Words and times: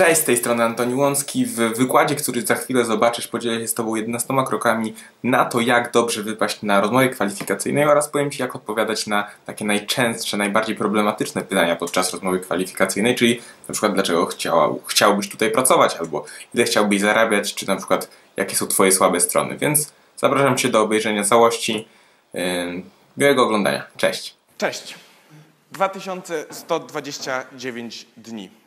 Cześć, 0.00 0.20
z 0.20 0.24
tej 0.24 0.36
strony 0.36 0.64
Antoni 0.64 0.94
Łącki. 0.94 1.46
W 1.46 1.54
wykładzie, 1.54 2.14
który 2.14 2.42
za 2.42 2.54
chwilę 2.54 2.84
zobaczysz, 2.84 3.28
podzielę 3.28 3.60
się 3.60 3.68
z 3.68 3.74
Tobą 3.74 3.94
11 3.94 4.34
krokami 4.46 4.94
na 5.24 5.44
to, 5.44 5.60
jak 5.60 5.92
dobrze 5.92 6.22
wypaść 6.22 6.62
na 6.62 6.80
rozmowie 6.80 7.08
kwalifikacyjnej 7.08 7.84
oraz 7.84 8.08
powiem 8.08 8.30
Ci, 8.30 8.42
jak 8.42 8.56
odpowiadać 8.56 9.06
na 9.06 9.30
takie 9.46 9.64
najczęstsze, 9.64 10.36
najbardziej 10.36 10.76
problematyczne 10.76 11.42
pytania 11.42 11.76
podczas 11.76 12.12
rozmowy 12.12 12.40
kwalifikacyjnej, 12.40 13.14
czyli 13.14 13.40
na 13.68 13.72
przykład 13.72 13.94
dlaczego 13.94 14.26
chciał, 14.26 14.80
chciałbyś 14.86 15.28
tutaj 15.28 15.50
pracować, 15.50 15.96
albo 15.96 16.24
ile 16.54 16.64
chciałbyś 16.64 17.00
zarabiać, 17.00 17.54
czy 17.54 17.68
na 17.68 17.76
przykład 17.76 18.10
jakie 18.36 18.56
są 18.56 18.66
Twoje 18.66 18.92
słabe 18.92 19.20
strony. 19.20 19.58
Więc 19.58 19.92
zapraszam 20.16 20.56
Cię 20.56 20.68
do 20.68 20.82
obejrzenia 20.82 21.24
całości. 21.24 21.88
Miłego 23.16 23.42
oglądania. 23.42 23.86
Cześć. 23.96 24.34
Cześć. 24.58 24.94
2129 25.72 28.06
dni. 28.16 28.59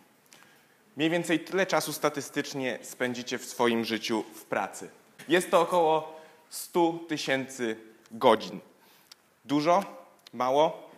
Mniej 0.98 1.10
więcej 1.10 1.40
tyle 1.40 1.66
czasu 1.66 1.94
statystycznie 1.94 2.80
spędzicie 2.82 3.38
w 3.38 3.46
swoim 3.46 3.86
życiu 3.86 4.24
w 4.36 4.44
pracy. 4.44 4.90
Jest 5.28 5.52
to 5.52 5.62
około 5.62 6.22
100 6.50 6.94
tysięcy 7.08 7.78
godzin. 8.12 8.60
Dużo? 9.46 9.84
Mało? 10.34 10.90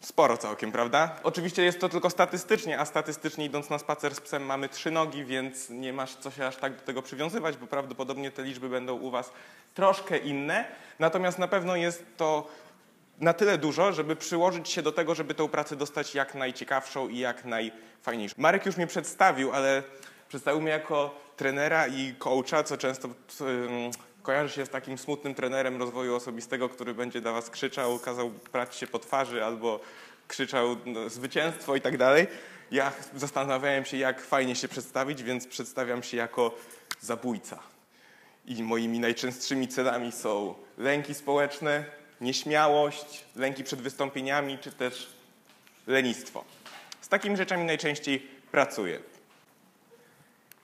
Sporo 0.00 0.36
całkiem, 0.36 0.72
prawda? 0.72 1.16
Oczywiście 1.22 1.62
jest 1.62 1.80
to 1.80 1.88
tylko 1.88 2.10
statystycznie, 2.10 2.78
a 2.80 2.84
statystycznie 2.84 3.44
idąc 3.44 3.70
na 3.70 3.78
spacer 3.78 4.14
z 4.14 4.20
psem 4.20 4.46
mamy 4.46 4.68
trzy 4.68 4.90
nogi, 4.90 5.24
więc 5.24 5.70
nie 5.70 5.92
masz 5.92 6.16
co 6.16 6.30
się 6.30 6.46
aż 6.46 6.56
tak 6.56 6.76
do 6.76 6.82
tego 6.82 7.02
przywiązywać, 7.02 7.56
bo 7.56 7.66
prawdopodobnie 7.66 8.30
te 8.30 8.42
liczby 8.42 8.68
będą 8.68 8.98
u 8.98 9.10
Was 9.10 9.32
troszkę 9.74 10.18
inne. 10.18 10.64
Natomiast 10.98 11.38
na 11.38 11.48
pewno 11.48 11.76
jest 11.76 12.04
to 12.16 12.48
na 13.22 13.32
tyle 13.32 13.58
dużo, 13.58 13.92
żeby 13.92 14.16
przyłożyć 14.16 14.68
się 14.68 14.82
do 14.82 14.92
tego, 14.92 15.14
żeby 15.14 15.34
tę 15.34 15.48
pracę 15.48 15.76
dostać 15.76 16.14
jak 16.14 16.34
najciekawszą 16.34 17.08
i 17.08 17.18
jak 17.18 17.44
najfajniejszą. 17.44 18.34
Marek 18.38 18.66
już 18.66 18.76
mnie 18.76 18.86
przedstawił, 18.86 19.52
ale 19.52 19.82
przedstawił 20.28 20.60
mnie 20.60 20.70
jako 20.70 21.14
trenera 21.36 21.86
i 21.86 22.14
coacha, 22.18 22.62
co 22.62 22.76
często 22.76 23.08
kojarzy 24.22 24.54
się 24.54 24.66
z 24.66 24.70
takim 24.70 24.98
smutnym 24.98 25.34
trenerem 25.34 25.78
rozwoju 25.78 26.14
osobistego, 26.14 26.68
który 26.68 26.94
będzie 26.94 27.20
dla 27.20 27.32
was 27.32 27.50
krzyczał, 27.50 27.98
kazał 27.98 28.30
brać 28.52 28.76
się 28.76 28.86
po 28.86 28.98
twarzy 28.98 29.44
albo 29.44 29.80
krzyczał 30.28 30.76
no, 30.86 31.08
zwycięstwo 31.08 31.76
i 31.76 31.80
tak 31.80 31.96
dalej. 31.96 32.26
Ja 32.70 32.92
zastanawiałem 33.16 33.84
się, 33.84 33.96
jak 33.96 34.20
fajnie 34.20 34.56
się 34.56 34.68
przedstawić, 34.68 35.22
więc 35.22 35.46
przedstawiam 35.46 36.02
się 36.02 36.16
jako 36.16 36.54
zabójca. 37.00 37.58
I 38.46 38.62
moimi 38.62 39.00
najczęstszymi 39.00 39.68
celami 39.68 40.12
są 40.12 40.54
lęki 40.78 41.14
społeczne, 41.14 42.01
nieśmiałość, 42.22 43.24
lęki 43.36 43.64
przed 43.64 43.80
wystąpieniami, 43.80 44.58
czy 44.58 44.72
też 44.72 45.12
lenistwo. 45.86 46.44
Z 47.00 47.08
takimi 47.08 47.36
rzeczami 47.36 47.64
najczęściej 47.64 48.20
pracuję. 48.50 49.00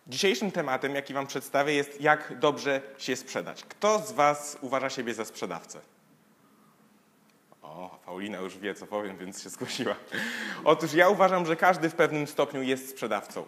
Dzisiejszym 0.07 0.51
tematem, 0.51 0.95
jaki 0.95 1.15
Wam 1.15 1.27
przedstawię, 1.27 1.75
jest 1.75 2.01
jak 2.01 2.39
dobrze 2.39 2.81
się 2.99 3.17
sprzedać. 3.17 3.65
Kto 3.65 3.99
z 3.99 4.13
Was 4.13 4.59
uważa 4.61 4.91
siebie 4.91 5.15
za 5.15 5.25
sprzedawcę? 5.25 5.81
O, 7.63 7.99
Paulina 8.07 8.39
już 8.39 8.59
wie, 8.59 8.75
co 8.75 8.87
powiem, 8.87 9.19
więc 9.19 9.43
się 9.43 9.51
zgłosiła. 9.51 9.95
Otóż 10.65 10.93
ja 10.93 11.09
uważam, 11.09 11.47
że 11.47 11.57
każdy 11.57 11.91
w 11.91 11.95
pewnym 11.95 12.27
stopniu 12.27 12.63
jest 12.63 12.91
sprzedawcą. 12.91 13.45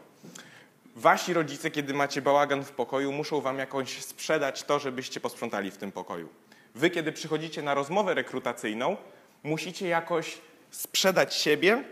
Wasi 0.96 1.32
rodzice, 1.32 1.70
kiedy 1.70 1.94
macie 1.94 2.22
bałagan 2.22 2.64
w 2.64 2.70
pokoju, 2.70 3.12
muszą 3.12 3.40
Wam 3.40 3.58
jakąś 3.58 4.04
sprzedać 4.04 4.62
to, 4.62 4.78
żebyście 4.78 5.20
posprzątali 5.20 5.70
w 5.70 5.76
tym 5.76 5.92
pokoju. 5.92 6.28
Wy, 6.74 6.90
kiedy 6.90 7.12
przychodzicie 7.12 7.62
na 7.62 7.74
rozmowę 7.74 8.14
rekrutacyjną, 8.14 8.96
musicie 9.42 9.88
jakoś 9.88 10.38
sprzedać 10.70 11.34
siebie, 11.34 11.84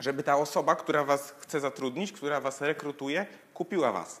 żeby 0.00 0.22
ta 0.22 0.36
osoba, 0.36 0.76
która 0.76 1.04
was 1.04 1.34
chce 1.38 1.60
zatrudnić, 1.60 2.12
która 2.12 2.40
was 2.40 2.60
rekrutuje, 2.60 3.26
kupiła 3.54 3.92
was. 3.92 4.20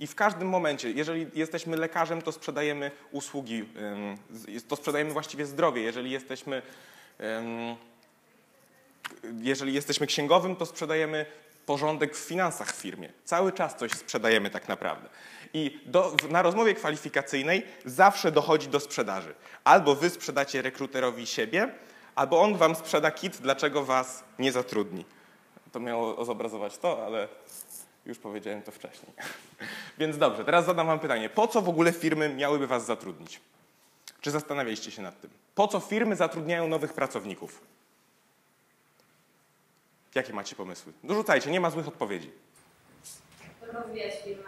I 0.00 0.06
w 0.06 0.14
każdym 0.14 0.48
momencie, 0.48 0.90
jeżeli 0.90 1.26
jesteśmy 1.34 1.76
lekarzem, 1.76 2.22
to 2.22 2.32
sprzedajemy 2.32 2.90
usługi, 3.10 3.68
to 4.68 4.76
sprzedajemy 4.76 5.10
właściwie 5.10 5.46
zdrowie. 5.46 5.82
Jeżeli 5.82 6.10
jesteśmy, 6.10 6.62
jeżeli 9.40 9.74
jesteśmy 9.74 10.06
księgowym, 10.06 10.56
to 10.56 10.66
sprzedajemy 10.66 11.26
porządek 11.66 12.16
w 12.16 12.18
finansach 12.18 12.72
w 12.72 12.76
firmie. 12.76 13.12
Cały 13.24 13.52
czas 13.52 13.76
coś 13.76 13.92
sprzedajemy 13.92 14.50
tak 14.50 14.68
naprawdę. 14.68 15.08
I 15.54 15.80
do, 15.86 16.16
na 16.30 16.42
rozmowie 16.42 16.74
kwalifikacyjnej 16.74 17.62
zawsze 17.84 18.32
dochodzi 18.32 18.68
do 18.68 18.80
sprzedaży. 18.80 19.34
Albo 19.64 19.94
wy 19.94 20.10
sprzedacie 20.10 20.62
rekruterowi 20.62 21.26
siebie, 21.26 21.68
albo 22.14 22.40
on 22.40 22.56
wam 22.56 22.74
sprzeda 22.74 23.10
kit, 23.10 23.36
dlaczego 23.40 23.84
was 23.84 24.24
nie 24.38 24.52
zatrudni. 24.52 25.04
To 25.72 25.80
miało 25.80 26.24
zobrazować 26.24 26.78
to, 26.78 27.06
ale 27.06 27.28
już 28.06 28.18
powiedziałem 28.18 28.62
to 28.62 28.72
wcześniej. 28.72 29.12
Więc 29.98 30.18
dobrze, 30.18 30.44
teraz 30.44 30.66
zadam 30.66 30.86
wam 30.86 30.98
pytanie. 30.98 31.28
Po 31.28 31.48
co 31.48 31.62
w 31.62 31.68
ogóle 31.68 31.92
firmy 31.92 32.28
miałyby 32.28 32.66
was 32.66 32.86
zatrudnić? 32.86 33.40
Czy 34.20 34.30
zastanawialiście 34.30 34.90
się 34.90 35.02
nad 35.02 35.20
tym? 35.20 35.30
Po 35.54 35.68
co 35.68 35.80
firmy 35.80 36.16
zatrudniają 36.16 36.68
nowych 36.68 36.92
pracowników? 36.92 37.60
Jakie 40.14 40.32
macie 40.32 40.56
pomysły? 40.56 40.92
Dorzucajcie, 41.04 41.50
nie 41.50 41.60
ma 41.60 41.70
złych 41.70 41.88
odpowiedzi. 41.88 42.30
Rozwijać 43.72 44.14
firmę. 44.24 44.44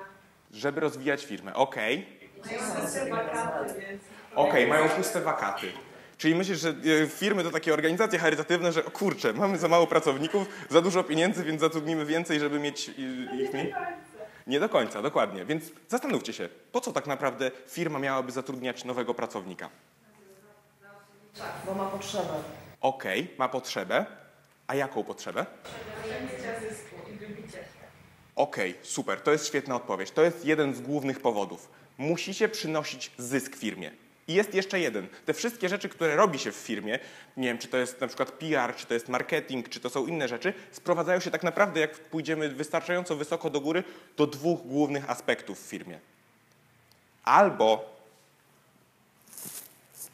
Żeby 0.53 0.81
rozwijać 0.81 1.25
firmę. 1.25 1.55
Okej. 1.55 2.07
Mają 2.45 2.81
puste 2.83 3.11
wakaty, 3.11 3.75
więc... 3.81 4.03
Okej, 4.35 4.67
mają 4.67 4.89
puste 4.89 5.21
wakaty. 5.21 5.73
Czyli 6.19 6.35
myślisz, 6.35 6.59
że 6.61 6.69
e, 7.03 7.07
firmy 7.07 7.43
to 7.45 7.51
takie 7.51 7.75
organizacje 7.75 8.19
charytatywne, 8.19 8.73
że 8.73 8.85
o 8.85 8.91
kurczę, 8.91 9.33
mamy 9.33 9.59
za 9.59 9.69
mało 9.69 9.87
pracowników, 9.87 10.47
za 10.71 10.81
dużo 10.83 11.05
pieniędzy, 11.05 11.45
więc 11.45 11.61
zatrudnimy 11.61 12.07
więcej, 12.07 12.41
żeby 12.41 12.59
mieć 12.61 12.89
i- 12.89 13.29
ich 13.43 13.53
mniej? 13.53 13.75
Nie 14.47 14.61
do 14.61 14.69
końca, 14.69 15.03
dokładnie. 15.03 15.45
Więc 15.45 15.65
zastanówcie 15.89 16.33
się, 16.33 16.49
po 16.73 16.81
co 16.81 16.93
tak 16.93 17.07
naprawdę 17.07 17.51
firma 17.69 17.99
miałaby 17.99 18.33
zatrudniać 18.33 18.85
nowego 18.85 19.15
pracownika? 19.15 19.69
Bo 21.67 21.75
ma 21.75 21.85
potrzebę. 21.87 22.43
Okej, 22.81 23.35
ma 23.39 23.49
potrzebę. 23.49 24.07
A 24.67 24.75
jaką 24.75 25.05
potrzebę? 25.05 25.47
Okej, 28.37 28.75
super, 28.83 29.21
to 29.21 29.33
jest 29.33 29.47
świetna 29.47 29.77
odpowiedź. 29.77 30.11
To 30.11 30.23
jest 30.23 30.45
jeden 30.45 30.75
z 30.75 30.81
głównych 30.81 31.21
powodów. 31.21 31.69
Musicie 31.99 32.49
przynosić 32.49 33.11
zysk 33.19 33.57
firmie. 33.57 33.91
I 34.29 34.35
jest 34.35 34.55
jeszcze 34.55 34.81
jeden. 34.81 35.09
Te 35.27 35.35
wszystkie 35.35 35.69
rzeczy, 35.69 35.89
które 35.89 36.17
robi 36.17 36.39
się 36.39 36.53
w 36.53 36.57
firmie, 36.57 36.99
nie 37.37 37.49
wiem, 37.49 37.59
czy 37.59 37.69
to 37.69 37.77
jest 37.77 38.01
na 38.01 38.07
przykład 38.07 38.33
PR, 38.33 38.77
czy 38.77 38.87
to 38.87 38.95
jest 38.95 39.09
marketing, 39.09 39.69
czy 39.69 39.81
to 39.81 39.91
są 39.91 40.07
inne 40.07 40.29
rzeczy, 40.29 40.55
sprowadzają 40.73 41.21
się 41.21 41.31
tak 41.31 41.43
naprawdę, 41.43 41.81
jak 41.81 41.99
pójdziemy 41.99 42.49
wystarczająco 42.49 43.17
wysoko 43.17 43.51
do 43.51 43.61
góry, 43.61 43.85
do 44.17 44.27
dwóch 44.27 44.63
głównych 44.63 45.11
aspektów 45.11 45.67
w 45.67 45.69
firmie. 45.69 45.99
Albo 47.25 47.97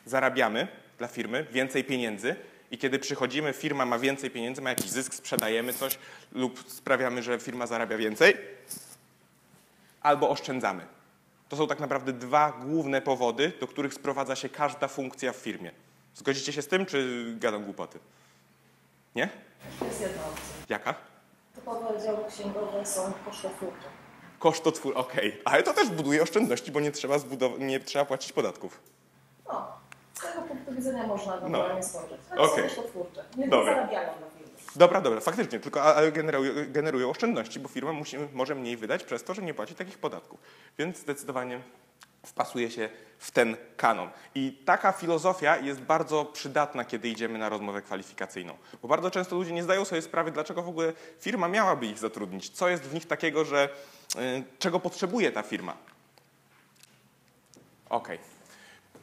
zarabiamy 0.06 0.68
dla 0.98 1.08
firmy 1.08 1.46
więcej 1.52 1.84
pieniędzy 1.84 2.36
i 2.72 2.78
kiedy 2.78 2.98
przychodzimy, 2.98 3.52
firma 3.52 3.86
ma 3.86 3.98
więcej 3.98 4.30
pieniędzy, 4.30 4.62
ma 4.62 4.70
jakiś 4.70 4.90
zysk, 4.90 5.14
sprzedajemy 5.14 5.72
coś 5.72 5.98
lub 6.32 6.64
sprawiamy, 6.68 7.22
że 7.22 7.38
firma 7.38 7.66
zarabia 7.66 7.96
więcej, 7.96 8.36
albo 10.00 10.30
oszczędzamy. 10.30 10.86
To 11.48 11.56
są 11.56 11.66
tak 11.66 11.80
naprawdę 11.80 12.12
dwa 12.12 12.52
główne 12.52 13.02
powody, 13.02 13.52
do 13.60 13.66
których 13.66 13.94
sprowadza 13.94 14.36
się 14.36 14.48
każda 14.48 14.88
funkcja 14.88 15.32
w 15.32 15.36
firmie. 15.36 15.70
Zgodzicie 16.14 16.52
się 16.52 16.62
z 16.62 16.68
tym, 16.68 16.86
czy 16.86 17.26
gadam 17.38 17.64
głupoty? 17.64 17.98
Nie? 19.14 19.28
To 19.78 19.84
jest 19.84 20.00
jedna 20.00 20.22
opcja. 20.26 20.54
Jaka? 20.68 20.94
Typowe 21.54 21.88
oddziały 21.88 22.18
księgowe 22.30 22.86
są 22.86 23.12
kosztotwórcze. 23.24 23.86
Kosztotwór, 24.38 24.92
okej. 24.96 25.40
Ale 25.44 25.62
to 25.62 25.74
też 25.74 25.90
buduje 25.90 26.22
oszczędności, 26.22 26.72
bo 26.72 26.80
nie 26.80 26.92
trzeba, 26.92 27.16
nie 27.58 27.80
trzeba 27.80 28.04
płacić 28.04 28.32
podatków. 28.32 28.80
No, 29.48 29.81
z 30.22 30.26
tego 30.34 30.42
punktu 30.48 30.72
widzenia 30.74 31.06
można 31.06 31.40
naturalnie 31.40 31.82
spojrzeć. 31.82 32.20
No. 32.36 32.42
Okej. 32.42 32.70
są 32.70 32.76
kosztotwórcze. 32.76 33.24
Nie 33.36 33.48
Dobra. 33.48 33.74
zarabiają 33.74 34.08
na 34.08 34.30
firmie. 34.38 34.52
Dobra, 34.76 35.00
dobra, 35.00 35.20
faktycznie, 35.20 35.60
tylko 35.60 35.82
a- 35.82 35.94
ale 35.94 36.12
generują, 36.12 36.52
generują 36.68 37.10
oszczędności, 37.10 37.60
bo 37.60 37.68
firma 37.68 37.92
musi, 37.92 38.16
może 38.32 38.54
mniej 38.54 38.76
wydać 38.76 39.04
przez 39.04 39.24
to, 39.24 39.34
że 39.34 39.42
nie 39.42 39.54
płaci 39.54 39.74
takich 39.74 39.98
podatków. 39.98 40.40
Więc 40.78 40.98
zdecydowanie 40.98 41.60
wpasuje 42.26 42.70
się 42.70 42.88
w 43.18 43.30
ten 43.30 43.56
kanon. 43.76 44.08
I 44.34 44.62
taka 44.64 44.92
filozofia 44.92 45.56
jest 45.56 45.80
bardzo 45.80 46.24
przydatna, 46.24 46.84
kiedy 46.84 47.08
idziemy 47.08 47.38
na 47.38 47.48
rozmowę 47.48 47.82
kwalifikacyjną. 47.82 48.56
Bo 48.82 48.88
bardzo 48.88 49.10
często 49.10 49.36
ludzie 49.36 49.52
nie 49.52 49.62
zdają 49.62 49.84
sobie 49.84 50.02
sprawy, 50.02 50.30
dlaczego 50.30 50.62
w 50.62 50.68
ogóle 50.68 50.92
firma 51.20 51.48
miałaby 51.48 51.86
ich 51.86 51.98
zatrudnić. 51.98 52.50
Co 52.50 52.68
jest 52.68 52.82
w 52.82 52.94
nich 52.94 53.06
takiego, 53.06 53.44
że 53.44 53.68
y, 54.16 54.18
czego 54.58 54.80
potrzebuje 54.80 55.32
ta 55.32 55.42
firma. 55.42 55.76
Okej. 57.90 58.18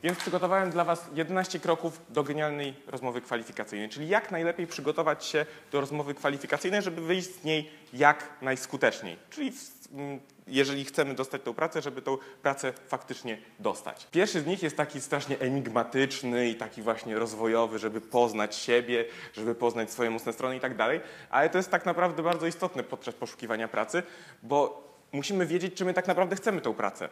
Więc 0.03 0.17
przygotowałem 0.17 0.69
dla 0.71 0.83
Was 0.83 1.05
11 1.15 1.59
kroków 1.59 2.01
do 2.09 2.23
genialnej 2.23 2.73
rozmowy 2.87 3.21
kwalifikacyjnej, 3.21 3.89
czyli 3.89 4.09
jak 4.09 4.31
najlepiej 4.31 4.67
przygotować 4.67 5.25
się 5.25 5.45
do 5.71 5.81
rozmowy 5.81 6.13
kwalifikacyjnej, 6.13 6.81
żeby 6.81 7.01
wyjść 7.01 7.35
z 7.35 7.43
niej 7.43 7.71
jak 7.93 8.29
najskuteczniej. 8.41 9.17
Czyli 9.29 9.51
mm, 9.93 10.19
jeżeli 10.47 10.85
chcemy 10.85 11.13
dostać 11.13 11.41
tą 11.41 11.53
pracę, 11.53 11.81
żeby 11.81 12.01
tą 12.01 12.17
pracę 12.41 12.73
faktycznie 12.87 13.37
dostać. 13.59 14.07
Pierwszy 14.11 14.41
z 14.41 14.45
nich 14.45 14.63
jest 14.63 14.77
taki 14.77 15.01
strasznie 15.01 15.39
enigmatyczny 15.39 16.49
i 16.49 16.55
taki 16.55 16.81
właśnie 16.81 17.19
rozwojowy, 17.19 17.79
żeby 17.79 18.01
poznać 18.01 18.55
siebie, 18.55 19.05
żeby 19.33 19.55
poznać 19.55 19.91
swoje 19.91 20.09
mocne 20.09 20.33
strony 20.33 20.55
i 20.57 20.59
tak 20.59 20.75
dalej, 20.75 21.01
ale 21.29 21.49
to 21.49 21.57
jest 21.57 21.71
tak 21.71 21.85
naprawdę 21.85 22.23
bardzo 22.23 22.47
istotne 22.47 22.83
podczas 22.83 23.15
poszukiwania 23.15 23.67
pracy, 23.67 24.03
bo 24.43 24.83
musimy 25.11 25.45
wiedzieć, 25.45 25.73
czy 25.73 25.85
my 25.85 25.93
tak 25.93 26.07
naprawdę 26.07 26.35
chcemy 26.35 26.61
tą 26.61 26.73
pracę. 26.73 27.09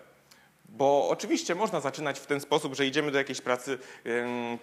Bo 0.78 1.10
oczywiście 1.10 1.56
można 1.56 1.80
zaczynać 1.80 2.20
w 2.20 2.26
ten 2.26 2.40
sposób, 2.40 2.76
że 2.76 2.86
idziemy 2.86 3.12
do 3.12 3.18
jakiejś 3.18 3.42
pracy, 3.42 3.78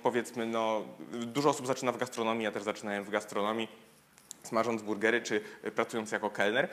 powiedzmy, 0.03 0.47
no, 0.47 0.83
dużo 1.13 1.51
osób 1.51 1.67
zaczyna 1.67 1.93
w 1.93 1.97
gastronomii, 1.97 2.45
ja 2.45 2.53
też 2.53 2.63
zaczynałem 2.63 3.05
w 3.05 3.11
gastronomii, 3.11 3.69
smażąc 4.43 4.83
burgery 4.83 5.23
czy 5.23 5.41
y, 5.65 5.71
pracując 5.71 6.13
jako 6.13 6.31
kelner. 6.31 6.69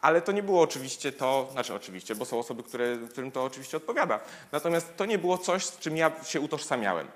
Ale 0.00 0.22
to 0.22 0.32
nie 0.32 0.42
było 0.42 0.62
oczywiście 0.62 1.12
to, 1.12 1.48
znaczy 1.52 1.74
oczywiście, 1.74 2.14
bo 2.14 2.24
są 2.24 2.38
osoby, 2.38 2.62
które, 2.62 2.98
którym 3.10 3.30
to 3.30 3.44
oczywiście 3.44 3.76
odpowiada. 3.76 4.20
Natomiast 4.52 4.96
to 4.96 5.06
nie 5.06 5.18
było 5.18 5.38
coś, 5.38 5.64
z 5.64 5.78
czym 5.78 5.96
ja 5.96 6.12
się 6.24 6.40
utożsamiałem. 6.40 7.08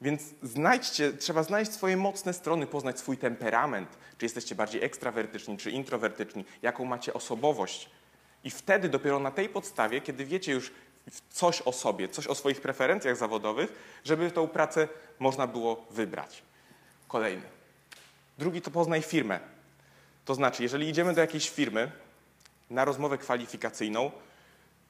Więc 0.00 0.22
znajdźcie, 0.42 1.12
trzeba 1.12 1.42
znaleźć 1.42 1.72
swoje 1.72 1.96
mocne 1.96 2.32
strony, 2.32 2.66
poznać 2.66 2.98
swój 2.98 3.16
temperament, 3.16 3.88
czy 4.18 4.24
jesteście 4.24 4.54
bardziej 4.54 4.84
ekstrawertyczni, 4.84 5.58
czy 5.58 5.70
introwertyczni, 5.70 6.44
jaką 6.62 6.84
macie 6.84 7.14
osobowość. 7.14 7.90
I 8.44 8.50
wtedy 8.50 8.88
dopiero 8.88 9.18
na 9.18 9.30
tej 9.30 9.48
podstawie, 9.48 10.00
kiedy 10.00 10.24
wiecie 10.24 10.52
już 10.52 10.72
coś 11.30 11.62
o 11.62 11.72
sobie, 11.72 12.08
coś 12.08 12.26
o 12.26 12.34
swoich 12.34 12.60
preferencjach 12.60 13.16
zawodowych, 13.16 13.72
żeby 14.04 14.30
tą 14.30 14.48
pracę 14.48 14.88
można 15.18 15.46
było 15.46 15.86
wybrać. 15.90 16.42
Kolejny. 17.08 17.42
Drugi 18.38 18.62
to 18.62 18.70
poznaj 18.70 19.02
firmę. 19.02 19.40
To 20.24 20.34
znaczy, 20.34 20.62
jeżeli 20.62 20.88
idziemy 20.88 21.14
do 21.14 21.20
jakiejś 21.20 21.50
firmy 21.50 21.90
na 22.70 22.84
rozmowę 22.84 23.18
kwalifikacyjną, 23.18 24.10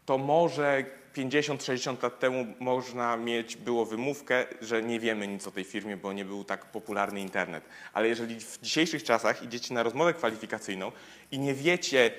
to 0.06 0.18
może 0.18 0.84
50-60 1.16 2.02
lat 2.02 2.18
temu 2.18 2.46
można 2.60 3.16
mieć 3.16 3.56
było 3.56 3.86
wymówkę, 3.86 4.46
że 4.60 4.82
nie 4.82 5.00
wiemy 5.00 5.28
nic 5.28 5.46
o 5.46 5.50
tej 5.50 5.64
firmie, 5.64 5.96
bo 5.96 6.12
nie 6.12 6.24
był 6.24 6.44
tak 6.44 6.64
popularny 6.64 7.20
internet. 7.20 7.64
Ale 7.92 8.08
jeżeli 8.08 8.40
w 8.40 8.58
dzisiejszych 8.62 9.04
czasach 9.04 9.42
idziecie 9.42 9.74
na 9.74 9.82
rozmowę 9.82 10.14
kwalifikacyjną 10.14 10.92
i 11.30 11.38
nie 11.38 11.54
wiecie 11.54 12.10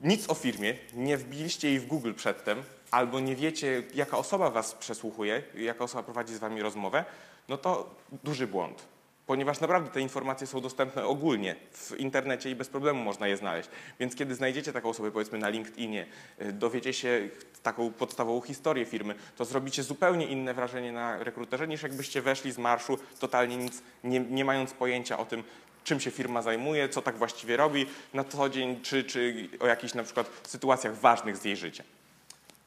nic 0.00 0.30
o 0.30 0.34
firmie, 0.34 0.74
nie 0.94 1.16
wbiliście 1.16 1.68
jej 1.68 1.80
w 1.80 1.86
Google 1.86 2.12
przedtem, 2.12 2.62
albo 2.90 3.20
nie 3.20 3.36
wiecie, 3.36 3.82
jaka 3.94 4.18
osoba 4.18 4.50
was 4.50 4.74
przesłuchuje, 4.74 5.42
jaka 5.54 5.84
osoba 5.84 6.02
prowadzi 6.02 6.34
z 6.34 6.38
wami 6.38 6.62
rozmowę, 6.62 7.04
no 7.48 7.56
to 7.56 7.94
duży 8.24 8.46
błąd. 8.46 8.86
Ponieważ 9.26 9.60
naprawdę 9.60 9.90
te 9.90 10.00
informacje 10.00 10.46
są 10.46 10.60
dostępne 10.60 11.04
ogólnie 11.04 11.56
w 11.72 11.96
internecie 11.98 12.50
i 12.50 12.54
bez 12.54 12.68
problemu 12.68 13.04
można 13.04 13.28
je 13.28 13.36
znaleźć. 13.36 13.68
Więc 14.00 14.14
kiedy 14.14 14.34
znajdziecie 14.34 14.72
taką 14.72 14.88
osobę, 14.88 15.10
powiedzmy 15.10 15.38
na 15.38 15.48
LinkedInie, 15.48 16.06
y, 16.42 16.52
dowiecie 16.52 16.92
się 16.92 17.28
taką 17.62 17.92
podstawową 17.92 18.40
historię 18.40 18.84
firmy, 18.84 19.14
to 19.36 19.44
zrobicie 19.44 19.82
zupełnie 19.82 20.26
inne 20.26 20.54
wrażenie 20.54 20.92
na 20.92 21.24
rekruterze, 21.24 21.68
niż 21.68 21.82
jakbyście 21.82 22.22
weszli 22.22 22.52
z 22.52 22.58
marszu 22.58 22.98
totalnie 23.18 23.56
nic, 23.56 23.82
nie, 24.04 24.20
nie 24.20 24.44
mając 24.44 24.72
pojęcia 24.72 25.18
o 25.18 25.24
tym, 25.24 25.44
czym 25.86 26.00
się 26.00 26.10
firma 26.10 26.42
zajmuje, 26.42 26.88
co 26.88 27.02
tak 27.02 27.18
właściwie 27.18 27.56
robi 27.56 27.86
na 28.14 28.24
co 28.24 28.48
dzień, 28.48 28.80
czy, 28.82 29.04
czy 29.04 29.48
o 29.60 29.66
jakichś 29.66 29.94
na 29.94 30.02
przykład 30.02 30.30
sytuacjach 30.46 30.96
ważnych 30.96 31.36
z 31.36 31.44
jej 31.44 31.56
życia. 31.56 31.84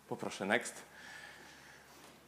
Poproszę 0.10 0.45
next. 0.45 0.74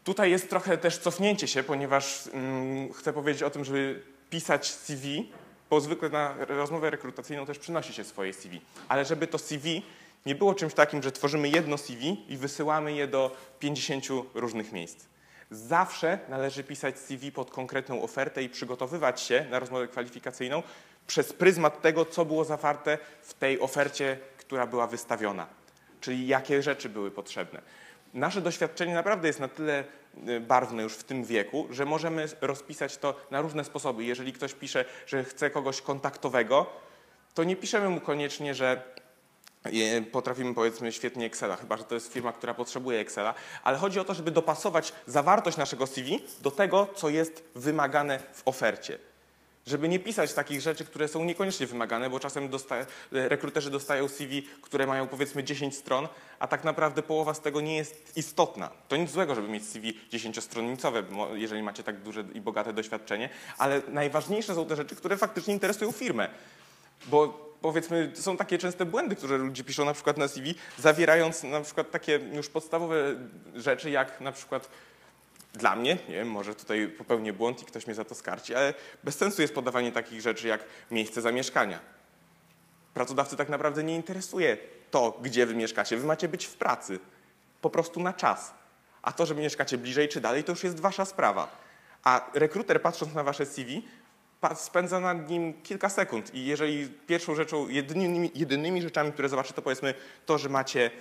Tutaj 0.03 0.31
jest 0.31 0.49
trochę 0.49 0.77
też 0.77 0.97
cofnięcie 0.97 1.47
się, 1.47 1.63
ponieważ 1.63 2.27
mm, 2.33 2.93
chcę 2.93 3.13
powiedzieć 3.13 3.43
o 3.43 3.49
tym, 3.49 3.65
żeby 3.65 4.01
pisać 4.29 4.71
CV, 4.71 5.31
bo 5.69 5.81
zwykle 5.81 6.09
na 6.09 6.35
rozmowę 6.47 6.89
rekrutacyjną 6.89 7.45
też 7.45 7.59
przynosi 7.59 7.93
się 7.93 8.03
swoje 8.03 8.33
CV. 8.33 8.61
Ale 8.87 9.05
żeby 9.05 9.27
to 9.27 9.37
CV 9.37 9.83
nie 10.25 10.35
było 10.35 10.55
czymś 10.55 10.73
takim, 10.73 11.03
że 11.03 11.11
tworzymy 11.11 11.49
jedno 11.49 11.77
CV 11.77 12.25
i 12.29 12.37
wysyłamy 12.37 12.93
je 12.93 13.07
do 13.07 13.35
50 13.59 14.05
różnych 14.33 14.71
miejsc. 14.71 15.10
Zawsze 15.51 16.19
należy 16.29 16.63
pisać 16.63 16.99
CV 16.99 17.31
pod 17.31 17.51
konkretną 17.51 18.03
ofertę 18.03 18.43
i 18.43 18.49
przygotowywać 18.49 19.21
się 19.21 19.45
na 19.49 19.59
rozmowę 19.59 19.87
kwalifikacyjną 19.87 20.63
przez 21.07 21.33
pryzmat 21.33 21.81
tego, 21.81 22.05
co 22.05 22.25
było 22.25 22.45
zawarte 22.45 22.97
w 23.21 23.33
tej 23.33 23.59
ofercie, 23.59 24.17
która 24.37 24.67
była 24.67 24.87
wystawiona, 24.87 25.47
czyli 26.01 26.27
jakie 26.27 26.63
rzeczy 26.63 26.89
były 26.89 27.11
potrzebne. 27.11 27.61
Nasze 28.13 28.41
doświadczenie 28.41 28.93
naprawdę 28.93 29.27
jest 29.27 29.39
na 29.39 29.47
tyle 29.47 29.83
y, 30.27 30.39
barwne 30.39 30.83
już 30.83 30.93
w 30.93 31.03
tym 31.03 31.23
wieku, 31.23 31.67
że 31.69 31.85
możemy 31.85 32.25
rozpisać 32.41 32.97
to 32.97 33.15
na 33.31 33.41
różne 33.41 33.63
sposoby. 33.63 34.03
Jeżeli 34.03 34.33
ktoś 34.33 34.53
pisze, 34.53 34.85
że 35.07 35.23
chce 35.23 35.49
kogoś 35.49 35.81
kontaktowego, 35.81 36.65
to 37.33 37.43
nie 37.43 37.55
piszemy 37.55 37.89
mu 37.89 37.99
koniecznie, 37.99 38.55
że 38.55 38.81
potrafimy 40.11 40.53
powiedzmy 40.53 40.91
świetnie 40.91 41.25
Excela, 41.25 41.55
chyba 41.55 41.77
że 41.77 41.83
to 41.83 41.95
jest 41.95 42.13
firma, 42.13 42.33
która 42.33 42.53
potrzebuje 42.53 42.99
Excela, 42.99 43.33
ale 43.63 43.77
chodzi 43.77 43.99
o 43.99 44.03
to, 44.03 44.13
żeby 44.13 44.31
dopasować 44.31 44.93
zawartość 45.07 45.57
naszego 45.57 45.87
CV 45.87 46.23
do 46.41 46.51
tego, 46.51 46.87
co 46.95 47.09
jest 47.09 47.43
wymagane 47.55 48.19
w 48.33 48.41
ofercie. 48.45 48.97
Żeby 49.67 49.89
nie 49.89 49.99
pisać 49.99 50.33
takich 50.33 50.61
rzeczy, 50.61 50.85
które 50.85 51.07
są 51.07 51.23
niekoniecznie 51.23 51.67
wymagane, 51.67 52.09
bo 52.09 52.19
czasem 52.19 52.49
dosta 52.49 52.75
rekruterzy 53.11 53.69
dostają 53.69 54.07
CV, 54.07 54.43
które 54.61 54.87
mają 54.87 55.07
powiedzmy 55.07 55.43
10 55.43 55.77
stron, 55.77 56.07
a 56.39 56.47
tak 56.47 56.63
naprawdę 56.63 57.03
połowa 57.03 57.33
z 57.33 57.41
tego 57.41 57.61
nie 57.61 57.77
jest 57.77 58.17
istotna. 58.17 58.69
To 58.87 58.95
nic 58.95 59.11
złego, 59.11 59.35
żeby 59.35 59.47
mieć 59.47 59.67
CV 59.67 59.99
10-stronicowe, 60.11 61.03
jeżeli 61.33 61.63
macie 61.63 61.83
tak 61.83 62.01
duże 62.01 62.23
i 62.33 62.41
bogate 62.41 62.73
doświadczenie, 62.73 63.29
ale 63.57 63.81
najważniejsze 63.87 64.55
są 64.55 64.65
te 64.65 64.75
rzeczy, 64.75 64.95
które 64.95 65.17
faktycznie 65.17 65.53
interesują 65.53 65.91
firmę. 65.91 66.29
Bo 67.05 67.51
powiedzmy, 67.61 68.11
są 68.13 68.37
takie 68.37 68.57
częste 68.57 68.85
błędy, 68.85 69.15
które 69.15 69.37
ludzie 69.37 69.63
piszą 69.63 69.85
na 69.85 69.93
przykład 69.93 70.17
na 70.17 70.27
CV, 70.27 70.55
zawierając 70.77 71.43
na 71.43 71.61
przykład 71.61 71.91
takie 71.91 72.19
już 72.33 72.49
podstawowe 72.49 73.15
rzeczy, 73.55 73.89
jak 73.89 74.21
na 74.21 74.31
przykład 74.31 74.69
dla 75.53 75.75
mnie, 75.75 75.97
nie 76.09 76.15
wiem, 76.15 76.31
może 76.31 76.55
tutaj 76.55 76.87
popełnię 76.87 77.33
błąd 77.33 77.61
i 77.61 77.65
ktoś 77.65 77.87
mnie 77.87 77.95
za 77.95 78.05
to 78.05 78.15
skarci, 78.15 78.55
ale 78.55 78.73
bez 79.03 79.17
sensu 79.17 79.41
jest 79.41 79.55
podawanie 79.55 79.91
takich 79.91 80.21
rzeczy 80.21 80.47
jak 80.47 80.65
miejsce 80.91 81.21
zamieszkania. 81.21 81.79
Pracodawcy 82.93 83.37
tak 83.37 83.49
naprawdę 83.49 83.83
nie 83.83 83.95
interesuje 83.95 84.57
to, 84.91 85.19
gdzie 85.21 85.45
wy 85.45 85.55
mieszkacie. 85.55 85.97
Wy 85.97 86.07
macie 86.07 86.27
być 86.27 86.45
w 86.45 86.53
pracy, 86.53 86.99
po 87.61 87.69
prostu 87.69 87.99
na 87.99 88.13
czas. 88.13 88.53
A 89.01 89.11
to, 89.11 89.25
że 89.25 89.35
mieszkacie 89.35 89.77
bliżej 89.77 90.09
czy 90.09 90.21
dalej, 90.21 90.43
to 90.43 90.51
już 90.51 90.63
jest 90.63 90.79
wasza 90.79 91.05
sprawa. 91.05 91.61
A 92.03 92.29
rekruter 92.33 92.81
patrząc 92.81 93.13
na 93.13 93.23
wasze 93.23 93.45
CV 93.45 93.81
spędza 94.55 94.99
nad 94.99 95.29
nim 95.29 95.53
kilka 95.63 95.89
sekund 95.89 96.35
i 96.35 96.45
jeżeli 96.45 96.89
pierwszą 97.07 97.35
rzeczą, 97.35 97.69
jedynymi, 97.69 98.31
jedynymi 98.35 98.81
rzeczami, 98.81 99.11
które 99.11 99.29
zobaczy, 99.29 99.53
to 99.53 99.61
powiedzmy 99.61 99.93
to, 100.25 100.37
że 100.37 100.49
macie 100.49 100.85
e, 100.85 100.91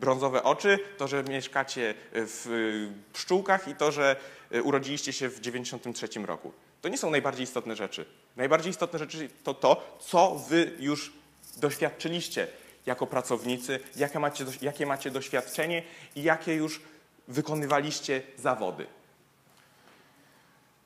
brązowe 0.00 0.42
oczy, 0.42 0.78
to, 0.98 1.08
że 1.08 1.24
mieszkacie 1.24 1.94
w 2.12 2.90
pszczółkach 3.12 3.68
i 3.68 3.74
to, 3.74 3.92
że 3.92 4.16
e, 4.50 4.62
urodziliście 4.62 5.12
się 5.12 5.28
w 5.28 5.40
93 5.40 6.08
roku. 6.26 6.52
To 6.80 6.88
nie 6.88 6.98
są 6.98 7.10
najbardziej 7.10 7.44
istotne 7.44 7.76
rzeczy. 7.76 8.06
Najbardziej 8.36 8.70
istotne 8.70 8.98
rzeczy 8.98 9.28
to 9.44 9.54
to, 9.54 9.98
co 10.00 10.34
wy 10.48 10.72
już 10.78 11.12
doświadczyliście 11.56 12.46
jako 12.86 13.06
pracownicy, 13.06 13.80
jakie 13.96 14.18
macie, 14.18 14.44
jakie 14.62 14.86
macie 14.86 15.10
doświadczenie 15.10 15.82
i 16.16 16.22
jakie 16.22 16.54
już 16.54 16.80
wykonywaliście 17.28 18.22
zawody. 18.38 18.86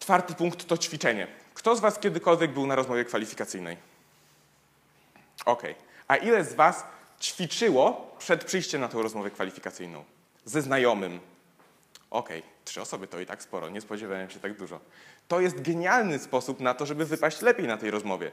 Czwarty 0.08 0.34
punkt 0.34 0.66
to 0.66 0.78
ćwiczenie. 0.78 1.26
Kto 1.54 1.76
z 1.76 1.80
Was 1.80 1.98
kiedykolwiek 1.98 2.52
był 2.52 2.66
na 2.66 2.74
rozmowie 2.74 3.04
kwalifikacyjnej? 3.04 3.76
Ok. 5.44 5.62
A 6.08 6.16
ile 6.16 6.44
z 6.44 6.54
Was 6.54 6.84
ćwiczyło 7.20 8.14
przed 8.18 8.44
przyjściem 8.44 8.80
na 8.80 8.88
tę 8.88 9.02
rozmowę 9.02 9.30
kwalifikacyjną? 9.30 10.04
Ze 10.44 10.62
znajomym. 10.62 11.20
Ok, 12.10 12.28
trzy 12.64 12.80
osoby 12.80 13.06
to 13.06 13.20
i 13.20 13.26
tak 13.26 13.42
sporo, 13.42 13.68
nie 13.68 13.80
spodziewałem 13.80 14.30
się 14.30 14.40
tak 14.40 14.56
dużo. 14.56 14.80
To 15.28 15.40
jest 15.40 15.62
genialny 15.62 16.18
sposób 16.18 16.60
na 16.60 16.74
to, 16.74 16.86
żeby 16.86 17.04
wypaść 17.04 17.42
lepiej 17.42 17.66
na 17.66 17.76
tej 17.76 17.90
rozmowie. 17.90 18.30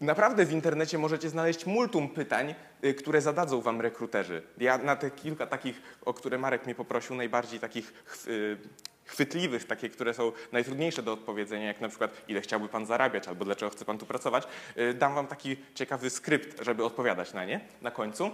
Naprawdę 0.00 0.46
w 0.46 0.52
internecie 0.52 0.98
możecie 0.98 1.30
znaleźć 1.30 1.66
multum 1.66 2.08
pytań, 2.08 2.54
y, 2.84 2.94
które 2.94 3.20
zadadzą 3.20 3.60
wam 3.60 3.80
rekruterzy. 3.80 4.42
Ja 4.58 4.78
na 4.78 4.96
te 4.96 5.10
kilka 5.10 5.46
takich, 5.46 5.82
o 6.04 6.14
które 6.14 6.38
Marek 6.38 6.64
mnie 6.64 6.74
poprosił, 6.74 7.16
najbardziej 7.16 7.60
takich 7.60 7.92
y, 8.26 8.58
chwytliwych, 9.04 9.64
takie, 9.64 9.88
które 9.88 10.14
są 10.14 10.32
najtrudniejsze 10.52 11.02
do 11.02 11.12
odpowiedzenia, 11.12 11.66
jak 11.66 11.80
na 11.80 11.88
przykład 11.88 12.10
ile 12.28 12.40
chciałby 12.40 12.68
Pan 12.68 12.86
zarabiać 12.86 13.28
albo 13.28 13.44
dlaczego 13.44 13.70
chce 13.70 13.84
Pan 13.84 13.98
tu 13.98 14.06
pracować, 14.06 14.44
y, 14.78 14.94
dam 14.94 15.14
Wam 15.14 15.26
taki 15.26 15.56
ciekawy 15.74 16.10
skrypt, 16.10 16.64
żeby 16.64 16.84
odpowiadać 16.84 17.32
na 17.32 17.44
nie 17.44 17.60
na 17.82 17.90
końcu. 17.90 18.30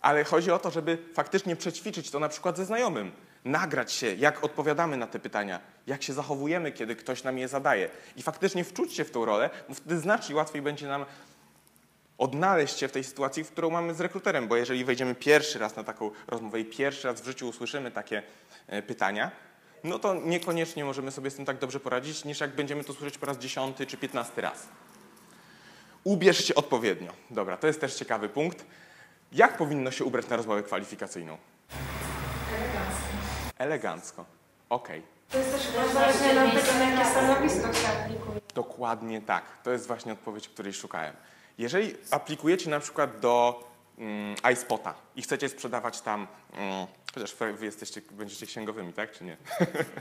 Ale 0.00 0.24
chodzi 0.24 0.50
o 0.50 0.58
to, 0.58 0.70
żeby 0.70 0.98
faktycznie 1.14 1.56
przećwiczyć 1.56 2.10
to 2.10 2.18
na 2.18 2.28
przykład 2.28 2.56
ze 2.56 2.64
znajomym. 2.64 3.12
Nagrać 3.44 3.92
się, 3.92 4.14
jak 4.14 4.44
odpowiadamy 4.44 4.96
na 4.96 5.06
te 5.06 5.18
pytania, 5.18 5.60
jak 5.86 6.02
się 6.02 6.12
zachowujemy, 6.12 6.72
kiedy 6.72 6.96
ktoś 6.96 7.24
nam 7.24 7.38
je 7.38 7.48
zadaje. 7.48 7.88
I 8.16 8.22
faktycznie 8.22 8.64
wczuć 8.64 8.94
się 8.94 9.04
w 9.04 9.10
tą 9.10 9.24
rolę, 9.24 9.50
bo 9.68 9.74
wtedy 9.74 9.98
znacznie 9.98 10.36
łatwiej 10.36 10.62
będzie 10.62 10.88
nam 10.88 11.04
odnaleźć 12.18 12.78
się 12.78 12.88
w 12.88 12.92
tej 12.92 13.04
sytuacji, 13.04 13.44
w 13.44 13.50
którą 13.50 13.70
mamy 13.70 13.94
z 13.94 14.00
rekruterem, 14.00 14.48
bo 14.48 14.56
jeżeli 14.56 14.84
wejdziemy 14.84 15.14
pierwszy 15.14 15.58
raz 15.58 15.76
na 15.76 15.84
taką 15.84 16.10
rozmowę 16.26 16.60
i 16.60 16.64
pierwszy 16.64 17.08
raz 17.08 17.20
w 17.20 17.24
życiu 17.24 17.48
usłyszymy 17.48 17.90
takie 17.90 18.22
e, 18.66 18.82
pytania, 18.82 19.30
no 19.84 19.98
to 19.98 20.14
niekoniecznie 20.14 20.84
możemy 20.84 21.10
sobie 21.10 21.30
z 21.30 21.34
tym 21.34 21.44
tak 21.44 21.58
dobrze 21.58 21.80
poradzić, 21.80 22.24
niż 22.24 22.40
jak 22.40 22.54
będziemy 22.54 22.84
to 22.84 22.92
słyszeć 22.92 23.18
po 23.18 23.26
raz 23.26 23.38
dziesiąty 23.38 23.86
czy 23.86 23.96
piętnasty 23.96 24.40
raz. 24.40 24.68
Ubierz 26.04 26.44
się 26.44 26.54
odpowiednio. 26.54 27.12
Dobra, 27.30 27.56
to 27.56 27.66
jest 27.66 27.80
też 27.80 27.94
ciekawy 27.94 28.28
punkt. 28.28 28.66
Jak 29.32 29.56
powinno 29.56 29.90
się 29.90 30.04
ubrać 30.04 30.28
na 30.28 30.36
rozmowę 30.36 30.62
kwalifikacyjną? 30.62 31.38
Elegancko. 33.58 34.24
Okej. 34.68 35.02
To 35.30 35.38
jest 35.38 35.52
też 35.52 35.92
zależnie 35.94 36.42
od 36.42 36.64
tego, 36.64 36.78
na 36.78 36.90
jakie 36.90 37.10
stanowisko 37.10 37.74
się 37.74 37.88
aplikuje. 37.88 38.40
Dokładnie 38.54 39.20
tak. 39.20 39.44
To 39.62 39.70
jest 39.70 39.86
właśnie 39.86 40.12
odpowiedź, 40.12 40.48
której 40.48 40.72
szukałem. 40.72 41.16
Jeżeli 41.58 41.94
aplikujecie 42.10 42.70
na 42.70 42.80
przykład 42.80 43.20
do 43.20 43.64
mm, 43.98 44.34
iSpota 44.52 44.94
i 45.16 45.22
chcecie 45.22 45.48
sprzedawać 45.48 46.00
tam, 46.00 46.26
mm, 46.52 46.86
chociaż 47.14 47.34
wy 47.34 47.64
jesteście, 47.64 48.00
będziecie 48.10 48.46
księgowymi, 48.46 48.92
tak 48.92 49.12
czy 49.12 49.24
nie? 49.24 49.36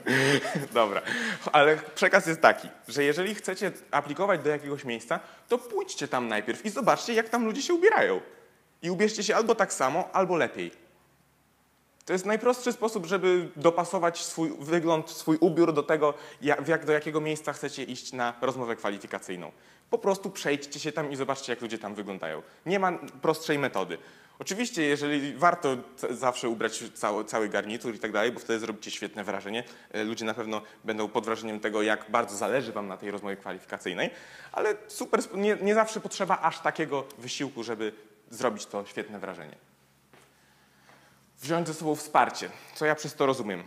Dobra, 0.73 1.01
ale 1.51 1.77
przekaz 1.95 2.27
jest 2.27 2.41
taki, 2.41 2.67
że 2.87 3.03
jeżeli 3.03 3.35
chcecie 3.35 3.71
aplikować 3.91 4.41
do 4.41 4.49
jakiegoś 4.49 4.85
miejsca, 4.85 5.19
to 5.47 5.57
pójdźcie 5.57 6.07
tam 6.07 6.27
najpierw 6.27 6.65
i 6.65 6.69
zobaczcie, 6.69 7.13
jak 7.13 7.29
tam 7.29 7.45
ludzie 7.45 7.61
się 7.61 7.73
ubierają. 7.73 8.21
I 8.81 8.89
ubierzcie 8.89 9.23
się 9.23 9.35
albo 9.35 9.55
tak 9.55 9.73
samo, 9.73 10.09
albo 10.13 10.35
lepiej. 10.35 10.71
To 12.05 12.13
jest 12.13 12.25
najprostszy 12.25 12.71
sposób, 12.71 13.05
żeby 13.05 13.49
dopasować 13.55 14.25
swój 14.25 14.51
wygląd, 14.59 15.09
swój 15.09 15.37
ubiór 15.39 15.73
do 15.73 15.83
tego, 15.83 16.13
jak, 16.41 16.85
do 16.85 16.91
jakiego 16.91 17.21
miejsca 17.21 17.53
chcecie 17.53 17.83
iść 17.83 18.13
na 18.13 18.33
rozmowę 18.41 18.75
kwalifikacyjną. 18.75 19.51
Po 19.89 19.97
prostu 19.97 20.29
przejdźcie 20.29 20.79
się 20.79 20.91
tam 20.91 21.11
i 21.11 21.15
zobaczcie, 21.15 21.51
jak 21.51 21.61
ludzie 21.61 21.77
tam 21.77 21.95
wyglądają. 21.95 22.41
Nie 22.65 22.79
ma 22.79 22.91
prostszej 23.21 23.59
metody. 23.59 23.97
Oczywiście, 24.39 24.81
jeżeli 24.81 25.33
warto 25.33 25.77
zawsze 26.09 26.49
ubrać 26.49 26.83
cały, 26.93 27.25
cały 27.25 27.49
garnitur 27.49 27.95
i 27.95 27.99
tak 27.99 28.11
dalej, 28.11 28.31
bo 28.31 28.39
wtedy 28.39 28.59
zrobicie 28.59 28.91
świetne 28.91 29.23
wrażenie. 29.23 29.63
E, 29.91 30.03
Ludzie 30.03 30.25
na 30.25 30.33
pewno 30.33 30.61
będą 30.83 31.07
pod 31.07 31.25
wrażeniem 31.25 31.59
tego, 31.59 31.81
jak 31.81 32.11
bardzo 32.11 32.37
zależy 32.37 32.71
wam 32.71 32.87
na 32.87 32.97
tej 32.97 33.11
rozmowie 33.11 33.35
kwalifikacyjnej, 33.35 34.09
ale 34.51 34.75
super, 34.87 35.19
nie, 35.33 35.57
nie 35.61 35.73
zawsze 35.73 35.99
potrzeba 35.99 36.41
aż 36.41 36.59
takiego 36.59 37.03
wysiłku, 37.17 37.63
żeby 37.63 37.93
zrobić 38.29 38.65
to 38.65 38.85
świetne 38.85 39.19
wrażenie 39.19 39.55
wziąć 41.45 41.67
ze 41.67 41.73
sobą 41.73 41.95
wsparcie. 41.95 42.49
Co 42.75 42.85
ja 42.85 42.95
przez 42.95 43.15
to 43.15 43.25
rozumiem? 43.25 43.63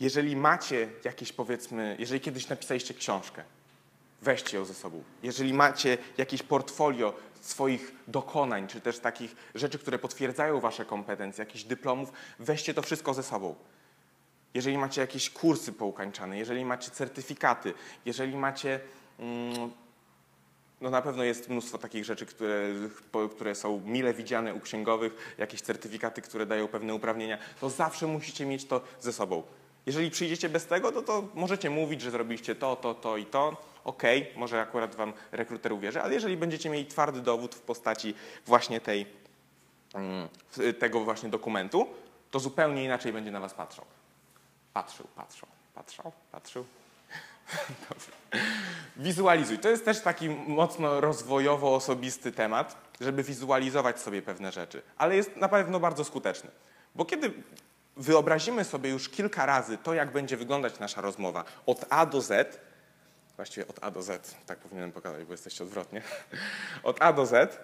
Jeżeli 0.00 0.36
macie 0.36 0.88
jakieś, 1.04 1.32
powiedzmy, 1.32 1.96
jeżeli 1.98 2.20
kiedyś 2.20 2.48
napisaliście 2.48 2.94
książkę, 2.94 3.44
weźcie 4.22 4.56
ją 4.56 4.64
ze 4.64 4.74
sobą. 4.74 5.02
Jeżeli 5.22 5.54
macie 5.54 5.98
jakieś 6.18 6.42
portfolio 6.42 7.14
swoich 7.40 7.92
dokonań, 8.08 8.66
czy 8.68 8.80
też 8.80 8.98
takich 8.98 9.36
rzeczy, 9.54 9.78
które 9.78 9.98
potwierdzają 9.98 10.60
wasze 10.60 10.84
kompetencje, 10.84 11.44
jakichś 11.44 11.64
dyplomów, 11.64 12.12
weźcie 12.38 12.74
to 12.74 12.82
wszystko 12.82 13.14
ze 13.14 13.22
sobą. 13.22 13.54
Jeżeli 14.54 14.78
macie 14.78 15.00
jakieś 15.00 15.30
kursy 15.30 15.72
poukańczane, 15.72 16.38
jeżeli 16.38 16.64
macie 16.64 16.90
certyfikaty, 16.90 17.74
jeżeli 18.04 18.36
macie 18.36 18.80
mm, 19.18 19.70
no 20.80 20.90
na 20.90 21.02
pewno 21.02 21.24
jest 21.24 21.48
mnóstwo 21.48 21.78
takich 21.78 22.04
rzeczy, 22.04 22.26
które, 22.26 22.74
które 23.30 23.54
są 23.54 23.80
mile 23.84 24.14
widziane 24.14 24.54
u 24.54 24.60
księgowych, 24.60 25.34
jakieś 25.38 25.60
certyfikaty, 25.60 26.22
które 26.22 26.46
dają 26.46 26.68
pewne 26.68 26.94
uprawnienia, 26.94 27.38
to 27.60 27.70
zawsze 27.70 28.06
musicie 28.06 28.46
mieć 28.46 28.64
to 28.64 28.80
ze 29.00 29.12
sobą. 29.12 29.42
Jeżeli 29.86 30.10
przyjdziecie 30.10 30.48
bez 30.48 30.66
tego, 30.66 30.90
no 30.90 31.02
to 31.02 31.28
możecie 31.34 31.70
mówić, 31.70 32.00
że 32.00 32.10
zrobiliście 32.10 32.54
to, 32.54 32.76
to, 32.76 32.94
to 32.94 33.16
i 33.16 33.26
to. 33.26 33.56
Okej, 33.88 34.32
może 34.36 34.60
akurat 34.60 34.94
wam 34.94 35.12
rekruter 35.32 35.72
uwierzy, 35.72 36.02
ale 36.02 36.14
jeżeli 36.14 36.36
będziecie 36.36 36.70
mieli 36.70 36.86
twardy 36.86 37.20
dowód 37.20 37.54
w 37.54 37.60
postaci 37.60 38.14
właśnie 38.46 38.80
tej, 38.80 39.06
mm, 39.94 40.28
tego 40.78 41.00
właśnie 41.00 41.28
dokumentu, 41.28 41.86
to 42.30 42.40
zupełnie 42.40 42.84
inaczej 42.84 43.12
będzie 43.12 43.30
na 43.30 43.40
was. 43.40 43.54
Patrzył, 43.54 43.84
patrzał, 45.16 45.48
patrzał, 45.74 46.12
patrzył. 46.32 46.64
Dobrze. 47.88 48.10
Wizualizuj. 48.96 49.58
To 49.58 49.68
jest 49.68 49.84
też 49.84 50.00
taki 50.00 50.28
mocno 50.30 51.00
rozwojowo-osobisty 51.00 52.32
temat, 52.32 52.76
żeby 53.00 53.22
wizualizować 53.22 54.00
sobie 54.00 54.22
pewne 54.22 54.52
rzeczy, 54.52 54.82
ale 54.96 55.16
jest 55.16 55.36
na 55.36 55.48
pewno 55.48 55.80
bardzo 55.80 56.04
skuteczny. 56.04 56.50
Bo 56.94 57.04
kiedy 57.04 57.32
wyobrazimy 57.96 58.64
sobie 58.64 58.90
już 58.90 59.08
kilka 59.08 59.46
razy 59.46 59.78
to, 59.78 59.94
jak 59.94 60.12
będzie 60.12 60.36
wyglądać 60.36 60.78
nasza 60.78 61.00
rozmowa 61.00 61.44
od 61.66 61.84
A 61.90 62.06
do 62.06 62.20
Z, 62.20 62.60
właściwie 63.38 63.68
od 63.68 63.78
A 63.84 63.90
do 63.90 64.02
Z, 64.02 64.36
tak 64.46 64.58
powinienem 64.58 64.92
pokazać, 64.92 65.24
bo 65.24 65.32
jesteście 65.32 65.64
odwrotnie, 65.64 66.02
od 66.82 67.02
A 67.02 67.12
do 67.12 67.26
Z, 67.26 67.58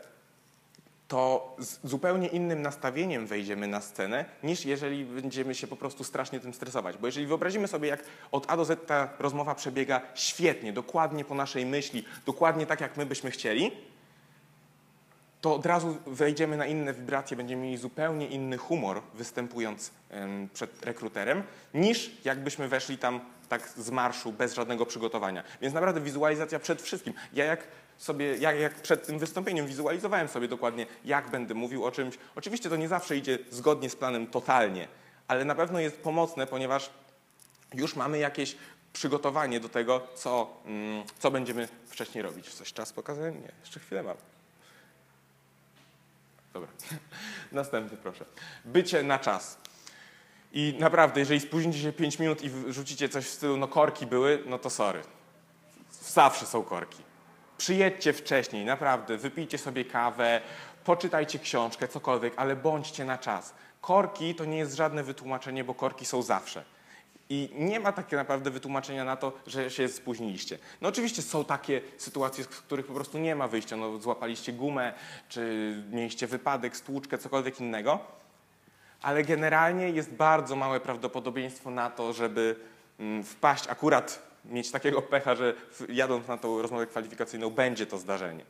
to 1.08 1.56
z 1.58 1.78
zupełnie 1.88 2.28
innym 2.28 2.62
nastawieniem 2.62 3.26
wejdziemy 3.26 3.66
na 3.66 3.80
scenę, 3.80 4.24
niż 4.42 4.64
jeżeli 4.64 5.04
będziemy 5.04 5.54
się 5.54 5.66
po 5.66 5.76
prostu 5.76 6.04
strasznie 6.04 6.40
tym 6.40 6.54
stresować. 6.54 6.96
Bo 6.96 7.06
jeżeli 7.06 7.26
wyobrazimy 7.26 7.68
sobie, 7.68 7.88
jak 7.88 8.04
od 8.32 8.50
A 8.50 8.56
do 8.56 8.64
Z 8.64 8.86
ta 8.86 9.08
rozmowa 9.18 9.54
przebiega 9.54 10.00
świetnie, 10.14 10.72
dokładnie 10.72 11.24
po 11.24 11.34
naszej 11.34 11.66
myśli, 11.66 12.04
dokładnie 12.26 12.66
tak, 12.66 12.80
jak 12.80 12.96
my 12.96 13.06
byśmy 13.06 13.30
chcieli, 13.30 13.72
to 15.40 15.54
od 15.54 15.66
razu 15.66 15.96
wejdziemy 16.06 16.56
na 16.56 16.66
inne 16.66 16.94
wibracje, 16.94 17.36
będziemy 17.36 17.62
mieli 17.62 17.76
zupełnie 17.76 18.26
inny 18.26 18.56
humor 18.56 19.02
występując 19.14 19.90
przed 20.52 20.84
rekruterem, 20.86 21.42
niż 21.74 22.10
jakbyśmy 22.24 22.68
weszli 22.68 22.98
tam 22.98 23.20
tak 23.58 23.68
z 23.68 23.90
marszu, 23.90 24.32
bez 24.32 24.54
żadnego 24.54 24.86
przygotowania. 24.86 25.44
Więc 25.60 25.74
naprawdę 25.74 26.00
wizualizacja 26.00 26.58
przed 26.58 26.82
wszystkim. 26.82 27.14
Ja 27.32 27.44
jak 27.44 27.66
sobie, 27.98 28.36
ja 28.36 28.52
jak 28.52 28.74
przed 28.74 29.06
tym 29.06 29.18
wystąpieniem 29.18 29.66
wizualizowałem 29.66 30.28
sobie 30.28 30.48
dokładnie, 30.48 30.86
jak 31.04 31.30
będę 31.30 31.54
mówił 31.54 31.84
o 31.84 31.90
czymś. 31.90 32.18
Oczywiście 32.34 32.70
to 32.70 32.76
nie 32.76 32.88
zawsze 32.88 33.16
idzie 33.16 33.38
zgodnie 33.50 33.90
z 33.90 33.96
planem 33.96 34.26
totalnie, 34.26 34.88
ale 35.28 35.44
na 35.44 35.54
pewno 35.54 35.80
jest 35.80 35.96
pomocne, 35.96 36.46
ponieważ 36.46 36.90
już 37.74 37.96
mamy 37.96 38.18
jakieś 38.18 38.56
przygotowanie 38.92 39.60
do 39.60 39.68
tego, 39.68 40.06
co, 40.14 40.56
mm, 40.66 41.04
co 41.18 41.30
będziemy 41.30 41.68
wcześniej 41.86 42.22
robić. 42.22 42.54
Coś 42.54 42.72
czas 42.72 42.92
pokazałem? 42.92 43.42
Nie, 43.42 43.52
jeszcze 43.60 43.80
chwilę 43.80 44.02
mam. 44.02 44.16
Dobra. 46.52 46.68
Następny 47.52 47.96
proszę. 47.96 48.24
Bycie 48.64 49.02
na 49.02 49.18
czas. 49.18 49.58
I 50.54 50.74
naprawdę, 50.78 51.20
jeżeli 51.20 51.40
spóźnicie 51.40 51.78
się 51.78 51.92
5 51.92 52.18
minut 52.18 52.44
i 52.44 52.50
rzucicie 52.68 53.08
coś 53.08 53.24
w 53.24 53.30
stylu, 53.30 53.56
no 53.56 53.68
korki 53.68 54.06
były, 54.06 54.42
no 54.46 54.58
to 54.58 54.70
sorry. 54.70 55.02
Zawsze 55.90 56.46
są 56.46 56.62
korki. 56.62 57.02
Przyjedźcie 57.58 58.12
wcześniej, 58.12 58.64
naprawdę, 58.64 59.16
wypijcie 59.16 59.58
sobie 59.58 59.84
kawę, 59.84 60.40
poczytajcie 60.84 61.38
książkę, 61.38 61.88
cokolwiek, 61.88 62.32
ale 62.36 62.56
bądźcie 62.56 63.04
na 63.04 63.18
czas. 63.18 63.54
Korki 63.80 64.34
to 64.34 64.44
nie 64.44 64.58
jest 64.58 64.74
żadne 64.74 65.02
wytłumaczenie, 65.02 65.64
bo 65.64 65.74
korki 65.74 66.04
są 66.04 66.22
zawsze. 66.22 66.64
I 67.30 67.50
nie 67.54 67.80
ma 67.80 67.92
takiego 67.92 68.16
naprawdę 68.16 68.50
wytłumaczenia 68.50 69.04
na 69.04 69.16
to, 69.16 69.32
że 69.46 69.70
się 69.70 69.88
spóźniliście. 69.88 70.58
No 70.80 70.88
oczywiście 70.88 71.22
są 71.22 71.44
takie 71.44 71.80
sytuacje, 71.98 72.44
z 72.44 72.46
których 72.46 72.86
po 72.86 72.94
prostu 72.94 73.18
nie 73.18 73.36
ma 73.36 73.48
wyjścia. 73.48 73.76
No, 73.76 73.98
złapaliście 73.98 74.52
gumę, 74.52 74.92
czy 75.28 75.74
mieliście 75.90 76.26
wypadek, 76.26 76.76
stłuczkę, 76.76 77.18
cokolwiek 77.18 77.60
innego. 77.60 78.23
Ale 79.04 79.24
generalnie 79.24 79.90
jest 79.90 80.10
bardzo 80.12 80.56
małe 80.56 80.80
prawdopodobieństwo 80.80 81.70
na 81.70 81.90
to, 81.90 82.12
żeby 82.12 82.56
mm, 82.98 83.24
wpaść 83.24 83.68
akurat, 83.68 84.22
mieć 84.44 84.70
takiego 84.70 85.02
pecha, 85.02 85.34
że 85.34 85.54
jadąc 85.88 86.28
na 86.28 86.36
tą 86.36 86.62
rozmowę 86.62 86.86
kwalifikacyjną 86.86 87.50
będzie 87.50 87.86
to 87.86 87.98
zdarzenie. 87.98 88.44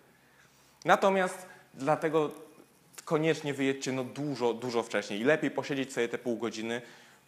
Natomiast 0.84 1.46
dlatego 1.74 2.30
koniecznie 3.04 3.54
wyjedźcie 3.54 3.92
no 3.92 4.04
dużo, 4.04 4.54
dużo 4.54 4.82
wcześniej. 4.82 5.20
I 5.20 5.24
lepiej 5.24 5.50
posiedzieć 5.50 5.92
sobie 5.92 6.08
te 6.08 6.18
pół 6.18 6.36
godziny, 6.36 6.82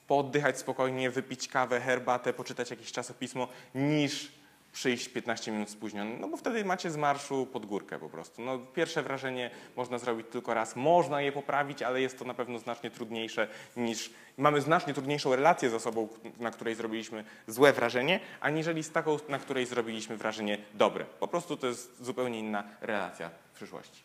pooddychać 0.06 0.58
spokojnie, 0.58 1.10
wypić 1.10 1.48
kawę, 1.48 1.80
herbatę, 1.80 2.32
poczytać 2.32 2.70
jakieś 2.70 2.92
czasopismo, 2.92 3.48
niż 3.74 4.32
przyjść 4.76 5.08
15 5.08 5.52
minut 5.52 5.70
spóźniony. 5.70 6.16
No 6.20 6.28
bo 6.28 6.36
wtedy 6.36 6.64
macie 6.64 6.90
z 6.90 6.96
marszu 6.96 7.46
pod 7.46 7.66
górkę 7.66 7.98
po 7.98 8.08
prostu. 8.08 8.42
No, 8.42 8.58
pierwsze 8.58 9.02
wrażenie 9.02 9.50
można 9.76 9.98
zrobić 9.98 10.26
tylko 10.30 10.54
raz. 10.54 10.76
Można 10.76 11.20
je 11.20 11.32
poprawić, 11.32 11.82
ale 11.82 12.00
jest 12.00 12.18
to 12.18 12.24
na 12.24 12.34
pewno 12.34 12.58
znacznie 12.58 12.90
trudniejsze 12.90 13.48
niż... 13.76 14.10
Mamy 14.38 14.60
znacznie 14.60 14.94
trudniejszą 14.94 15.36
relację 15.36 15.70
z 15.70 15.74
osobą, 15.74 16.08
na 16.38 16.50
której 16.50 16.74
zrobiliśmy 16.74 17.24
złe 17.46 17.72
wrażenie, 17.72 18.20
aniżeli 18.40 18.82
z 18.82 18.90
taką, 18.92 19.18
na 19.28 19.38
której 19.38 19.66
zrobiliśmy 19.66 20.16
wrażenie 20.16 20.58
dobre. 20.74 21.04
Po 21.04 21.28
prostu 21.28 21.56
to 21.56 21.66
jest 21.66 22.04
zupełnie 22.04 22.38
inna 22.38 22.64
relacja 22.80 23.30
w 23.52 23.56
przyszłości. 23.56 24.02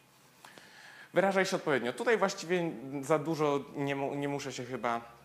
Wyrażaj 1.13 1.45
się 1.45 1.55
odpowiednio. 1.55 1.93
Tutaj 1.93 2.17
właściwie 2.17 2.71
za 3.01 3.19
dużo 3.19 3.59
nie, 3.75 3.95
nie 3.95 4.29
muszę 4.29 4.51
się 4.51 4.65
chyba 4.65 5.20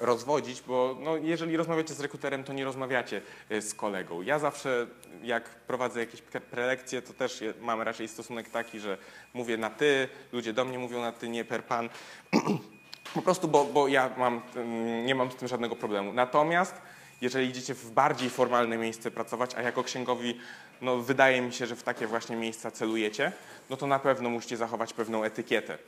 rozwodzić, 0.00 0.62
bo 0.62 0.96
no, 1.00 1.16
jeżeli 1.16 1.56
rozmawiacie 1.56 1.94
z 1.94 2.00
rekruterem, 2.00 2.44
to 2.44 2.52
nie 2.52 2.64
rozmawiacie 2.64 3.20
y, 3.50 3.62
z 3.62 3.74
kolegą. 3.74 4.22
Ja 4.22 4.38
zawsze, 4.38 4.86
jak 5.22 5.44
prowadzę 5.50 6.00
jakieś 6.00 6.22
pre- 6.22 6.40
prelekcje, 6.40 7.02
to 7.02 7.12
też 7.12 7.44
mam 7.60 7.82
raczej 7.82 8.08
stosunek 8.08 8.50
taki, 8.50 8.80
że 8.80 8.98
mówię 9.34 9.56
na 9.56 9.70
ty, 9.70 10.08
ludzie 10.32 10.52
do 10.52 10.64
mnie 10.64 10.78
mówią 10.78 11.00
na 11.00 11.12
ty, 11.12 11.28
nie 11.28 11.44
per 11.44 11.64
pan. 11.64 11.88
Po 13.14 13.22
prostu, 13.22 13.48
bo, 13.48 13.64
bo 13.64 13.88
ja 13.88 14.10
mam, 14.16 14.42
ym, 14.56 15.06
nie 15.06 15.14
mam 15.14 15.30
z 15.30 15.36
tym 15.36 15.48
żadnego 15.48 15.76
problemu. 15.76 16.12
Natomiast 16.12 16.74
jeżeli 17.20 17.48
idziecie 17.48 17.74
w 17.74 17.90
bardziej 17.90 18.30
formalne 18.30 18.78
miejsce 18.78 19.10
pracować, 19.10 19.54
a 19.54 19.62
jako 19.62 19.84
księgowi, 19.84 20.38
no 20.80 20.96
wydaje 20.96 21.40
mi 21.40 21.52
się, 21.52 21.66
że 21.66 21.76
w 21.76 21.82
takie 21.82 22.06
właśnie 22.06 22.36
miejsca 22.36 22.70
celujecie, 22.70 23.32
no 23.70 23.76
to 23.76 23.86
na 23.86 23.98
pewno 23.98 24.30
musicie 24.30 24.56
zachować 24.56 24.92
pewną 24.92 25.24
etykietę 25.24 25.78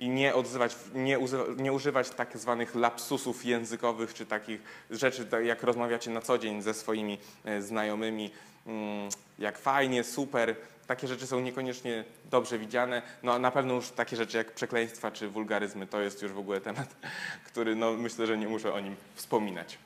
i 0.00 0.08
nie 0.08 0.34
odzywać, 0.34 0.76
nie, 0.94 1.18
nie 1.56 1.72
używać 1.72 2.10
tak 2.10 2.38
zwanych 2.38 2.74
lapsusów 2.74 3.44
językowych, 3.44 4.14
czy 4.14 4.26
takich 4.26 4.60
rzeczy, 4.90 5.26
tak 5.26 5.44
jak 5.44 5.62
rozmawiacie 5.62 6.10
na 6.10 6.20
co 6.20 6.38
dzień 6.38 6.62
ze 6.62 6.74
swoimi 6.74 7.18
e, 7.44 7.62
znajomymi, 7.62 8.30
mm, 8.66 9.08
jak 9.38 9.58
fajnie, 9.58 10.04
super, 10.04 10.56
takie 10.86 11.08
rzeczy 11.08 11.26
są 11.26 11.40
niekoniecznie 11.40 12.04
dobrze 12.30 12.58
widziane. 12.58 13.02
No 13.22 13.32
a 13.32 13.38
na 13.38 13.50
pewno 13.50 13.74
już 13.74 13.88
takie 13.88 14.16
rzeczy 14.16 14.36
jak 14.36 14.52
przekleństwa 14.52 15.10
czy 15.10 15.28
wulgaryzmy 15.28 15.86
to 15.86 16.00
jest 16.00 16.22
już 16.22 16.32
w 16.32 16.38
ogóle 16.38 16.60
temat, 16.60 16.96
który 17.48 17.76
no, 17.76 17.92
myślę, 17.92 18.26
że 18.26 18.38
nie 18.38 18.48
muszę 18.48 18.74
o 18.74 18.80
nim 18.80 18.96
wspominać. 19.14 19.78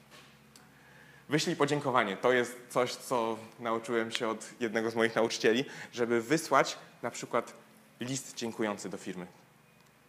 Wyślij 1.28 1.56
podziękowanie. 1.56 2.16
To 2.16 2.33
jest 2.33 2.56
coś, 2.68 2.94
co 2.94 3.38
nauczyłem 3.61 4.11
się 4.11 4.28
od 4.28 4.61
jednego 4.61 4.90
z 4.90 4.94
moich 4.94 5.16
nauczycieli, 5.16 5.64
żeby 5.92 6.21
wysłać 6.21 6.78
na 7.02 7.11
przykład 7.11 7.54
list 8.00 8.35
dziękujący 8.35 8.88
do 8.88 8.97
firmy, 8.97 9.26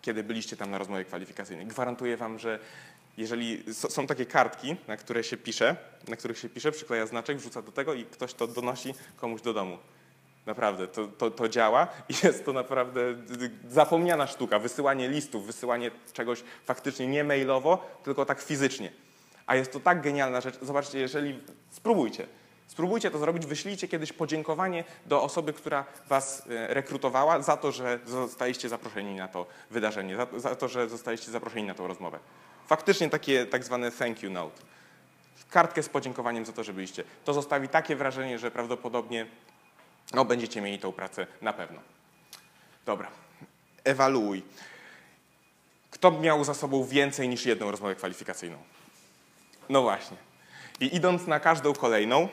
kiedy 0.06 0.24
byliście 0.24 0.58
tam 0.58 0.72
na 0.72 0.78
rozmowie 0.78 1.06
kwalifikacyjnej. 1.06 1.66
Gwarantuję 1.66 2.18
wam, 2.18 2.40
że 2.40 2.60
jeżeli 3.18 3.64
są 3.74 4.08
takie 4.08 4.26
kartki, 4.26 4.76
na 4.88 4.98
które 4.98 5.24
się 5.24 5.38
pisze, 5.38 5.76
na 6.08 6.16
których 6.16 6.38
się 6.38 6.50
pisze, 6.50 6.72
przykleja 6.72 7.06
znaczek, 7.06 7.38
wrzuca 7.38 7.62
do 7.62 7.72
tego 7.72 7.94
i 7.94 8.06
ktoś 8.06 8.34
to 8.34 8.48
donosi 8.48 8.94
komuś 9.18 9.42
do 9.42 9.54
domu. 9.54 9.78
Naprawdę, 10.46 10.88
to, 10.88 11.08
to, 11.08 11.32
to 11.32 11.50
działa 11.50 11.88
i 12.10 12.14
jest 12.24 12.46
to 12.46 12.54
naprawdę 12.54 13.16
zapomniana 13.70 14.28
sztuka. 14.28 14.60
Wysyłanie 14.60 15.10
listów, 15.10 15.46
wysyłanie 15.46 15.92
czegoś 16.14 16.44
faktycznie 16.66 17.08
nie 17.08 17.24
mailowo, 17.24 18.00
tylko 18.04 18.26
tak 18.26 18.42
fizycznie. 18.42 18.92
A 19.46 19.56
jest 19.56 19.72
to 19.72 19.80
tak 19.80 20.02
genialna 20.02 20.42
rzecz. 20.42 20.56
Zobaczcie, 20.62 21.00
jeżeli 21.00 21.40
spróbujcie. 21.72 22.28
Spróbujcie 22.68 23.12
to 23.12 23.18
zrobić, 23.20 23.46
wyślijcie 23.46 23.88
kiedyś 23.88 24.14
podziękowanie 24.14 24.84
do 25.06 25.24
osoby, 25.24 25.54
która 25.54 25.86
was 26.10 26.44
e, 26.50 26.74
rekrutowała 26.74 27.42
za 27.42 27.58
to, 27.58 27.72
że 27.72 28.00
zostaliście 28.06 28.70
zaproszeni 28.70 29.16
na 29.16 29.28
to 29.28 29.46
wydarzenie, 29.72 30.16
za, 30.16 30.28
za 30.36 30.56
to, 30.56 30.68
że 30.68 30.90
zostaliście 30.90 31.32
zaproszeni 31.32 31.68
na 31.68 31.74
tą 31.74 31.88
rozmowę. 31.88 32.20
Faktycznie 32.68 33.10
takie 33.10 33.46
tak 33.46 33.64
zwane 33.64 33.92
thank 33.92 34.24
you 34.24 34.32
note. 34.32 34.62
Kartkę 35.50 35.84
z 35.84 35.90
podziękowaniem 35.90 36.46
za 36.46 36.54
to, 36.54 36.64
że 36.64 36.74
byliście. 36.74 37.04
To 37.26 37.34
zostawi 37.34 37.68
takie 37.68 37.96
wrażenie, 37.96 38.40
że 38.40 38.52
prawdopodobnie 38.52 39.26
no, 40.14 40.26
będziecie 40.26 40.62
mieli 40.62 40.80
tą 40.80 40.92
pracę 40.92 41.28
na 41.42 41.54
pewno. 41.54 41.80
Dobra, 42.86 43.08
ewaluuj. 43.84 44.44
Kto 45.92 46.12
miał 46.12 46.44
za 46.44 46.54
sobą 46.54 46.84
więcej 46.84 47.30
niż 47.30 47.46
jedną 47.46 47.72
rozmowę 47.72 47.96
kwalifikacyjną? 47.96 48.58
No 49.70 49.82
właśnie. 49.82 50.18
I 50.80 50.96
idąc 50.96 51.28
na 51.28 51.40
każdą 51.40 51.74
kolejną, 51.74 52.30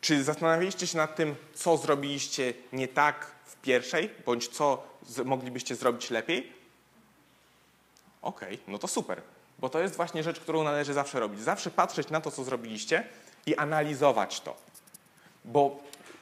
czy 0.00 0.24
zastanawialiście 0.24 0.86
się 0.86 0.96
nad 0.98 1.16
tym, 1.16 1.36
co 1.54 1.76
zrobiliście 1.76 2.54
nie 2.72 2.88
tak 2.88 3.26
w 3.44 3.56
pierwszej, 3.56 4.10
bądź 4.26 4.48
co 4.48 4.82
moglibyście 5.24 5.76
zrobić 5.76 6.10
lepiej? 6.10 6.52
Okej, 8.22 8.58
no 8.68 8.78
to 8.78 8.88
super, 8.88 9.22
bo 9.58 9.68
to 9.68 9.80
jest 9.80 9.96
właśnie 9.96 10.22
rzecz, 10.22 10.40
którą 10.40 10.64
należy 10.64 10.94
zawsze 10.94 11.20
robić. 11.20 11.40
Zawsze 11.40 11.70
patrzeć 11.70 12.10
na 12.10 12.20
to, 12.20 12.30
co 12.30 12.44
zrobiliście 12.44 13.04
i 13.46 13.56
analizować 13.56 14.40
to. 14.40 14.56
Bo 15.44 15.78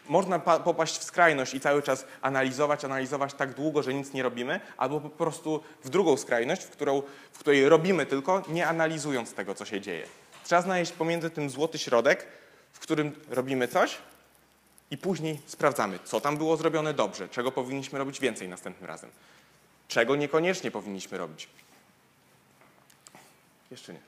można 0.09 0.39
pa- 0.39 0.61
popaść 0.61 0.99
w 0.99 1.05
skrajność 1.05 1.55
i 1.55 1.61
cały 1.61 1.83
czas 1.83 2.05
analizować, 2.23 2.85
analizować 2.85 3.35
tak 3.35 3.55
długo, 3.55 3.83
że 3.83 3.95
nic 3.95 4.13
nie 4.13 4.23
robimy, 4.23 4.61
albo 4.77 5.01
po 5.01 5.11
prostu 5.11 5.63
w 5.85 5.89
drugą 5.89 6.17
skrajność, 6.17 6.63
w, 6.63 6.71
którą, 6.71 7.03
w 7.33 7.39
której 7.39 7.69
robimy 7.69 8.07
tylko, 8.07 8.43
nie 8.49 8.67
analizując 8.69 9.35
tego, 9.35 9.55
co 9.55 9.65
się 9.65 9.81
dzieje. 9.81 10.07
Trzeba 10.45 10.63
znaleźć 10.63 10.93
pomiędzy 10.93 11.31
tym 11.31 11.51
złoty 11.51 11.79
środek, 11.79 12.27
w 12.79 12.81
którym 12.81 13.13
robimy 13.31 13.69
coś 13.69 13.99
i 14.91 14.99
później 14.99 15.41
sprawdzamy, 15.47 15.99
co 16.05 16.21
tam 16.21 16.37
było 16.37 16.57
zrobione 16.57 16.95
dobrze, 16.95 17.29
czego 17.29 17.53
powinniśmy 17.53 17.99
robić 17.99 18.21
więcej 18.21 18.49
następnym 18.49 18.89
razem, 18.89 19.11
czego 19.89 20.17
niekoniecznie 20.17 20.71
powinniśmy 20.71 21.19
robić. 21.19 21.49
Jeszcze 23.71 23.93
nie. 23.93 24.01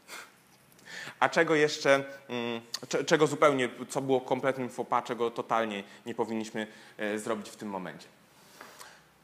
A 1.20 1.28
czego 1.28 1.54
jeszcze, 1.54 2.04
mm, 2.28 2.60
cze- 2.88 3.04
czego 3.04 3.26
zupełnie, 3.26 3.68
co 3.88 4.00
było 4.00 4.20
kompletnym 4.20 4.68
pas, 4.68 5.04
czego 5.04 5.30
totalnie 5.30 5.84
nie 6.06 6.14
powinniśmy 6.14 6.66
e, 6.98 7.18
zrobić 7.18 7.48
w 7.50 7.56
tym 7.56 7.68
momencie. 7.68 8.06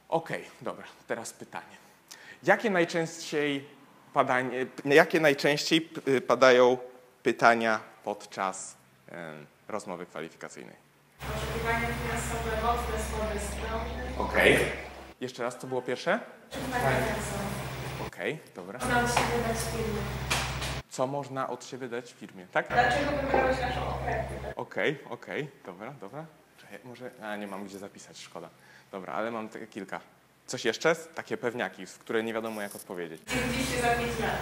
Okej, 0.09 0.45
dobra, 0.61 0.85
teraz 1.09 1.33
pytanie. 1.33 1.77
Jakie 2.43 2.71
najczęściej, 2.71 3.65
padanie, 4.15 4.67
jakie 4.85 5.21
najczęściej 5.21 5.81
padają 6.27 6.79
pytania 7.23 7.81
podczas 8.05 8.77
rozmowy 9.69 10.07
kwalifikacyjnej? 10.07 10.77
Oczekiwania 11.21 11.87
finansowe, 11.87 12.63
mocne, 12.63 13.05
słabe 13.11 13.41
strony. 13.41 13.91
Okej. 14.19 14.59
Jeszcze 15.21 15.43
raz, 15.43 15.59
co 15.59 15.67
było 15.67 15.83
pierwsze? 15.83 16.21
Oczekiwania 16.51 16.97
finansowe. 16.97 17.45
Okej, 18.07 18.39
dobra. 18.55 18.79
Można 18.79 19.01
od 19.03 19.09
siebie 19.15 19.43
dać 19.49 19.57
firmy. 19.73 20.01
Co 20.91 21.07
można 21.07 21.49
od 21.49 21.65
siebie 21.65 21.89
dać 21.89 22.13
firmie, 22.13 22.47
tak? 22.53 22.69
Dlaczego 22.69 23.11
wybrałeś 23.23 23.61
naszą 23.61 23.87
ofertę? 23.89 24.55
Okej, 24.57 24.99
okej, 25.11 25.51
dobra, 25.67 25.93
dobra. 26.01 26.25
Czekaj, 26.61 26.79
może, 26.85 27.11
a 27.23 27.37
nie 27.37 27.47
mam 27.47 27.65
gdzie 27.65 27.79
zapisać, 27.79 28.19
szkoda. 28.19 28.49
Dobra, 28.93 29.13
ale 29.13 29.31
mam 29.31 29.49
takie 29.49 29.67
kilka. 29.67 30.01
Coś 30.47 30.65
jeszcze? 30.65 30.95
Takie 30.97 31.37
pewniaki, 31.37 31.87
w 31.87 31.99
które 31.99 32.23
nie 32.23 32.35
wiadomo 32.35 32.63
jak 32.63 32.77
odpowiedzieć. 32.77 33.23
Gdzie 33.27 33.37
widzicie 33.37 33.81
za 33.83 33.89
5 33.89 34.01
lat? 34.21 34.39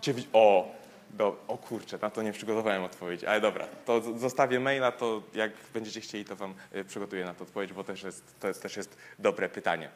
Gdzie 0.00 0.14
wi- 0.14 0.28
o, 0.32 0.68
do, 1.10 1.44
o 1.48 1.58
kurczę, 1.58 1.98
na 2.02 2.10
to 2.10 2.22
nie 2.22 2.32
przygotowałem 2.32 2.84
odpowiedzi, 2.84 3.26
ale 3.26 3.40
dobra, 3.40 3.66
to 3.84 4.18
zostawię 4.18 4.60
maila, 4.60 4.92
to 4.92 5.22
jak 5.34 5.52
będziecie 5.74 6.00
chcieli, 6.00 6.24
to 6.24 6.36
wam 6.36 6.54
y, 6.76 6.84
przygotuję 6.84 7.24
na 7.24 7.34
to 7.34 7.44
odpowiedź, 7.44 7.72
bo 7.72 7.84
też 7.84 8.02
jest, 8.02 8.40
to 8.40 8.48
jest, 8.48 8.62
też 8.62 8.76
jest 8.76 8.96
dobre 9.18 9.48
pytanie. 9.48 9.90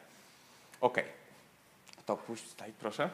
Okej, 0.81 1.05
to 2.05 2.17
puść 2.17 2.49
tutaj, 2.49 2.73
proszę. 2.79 3.09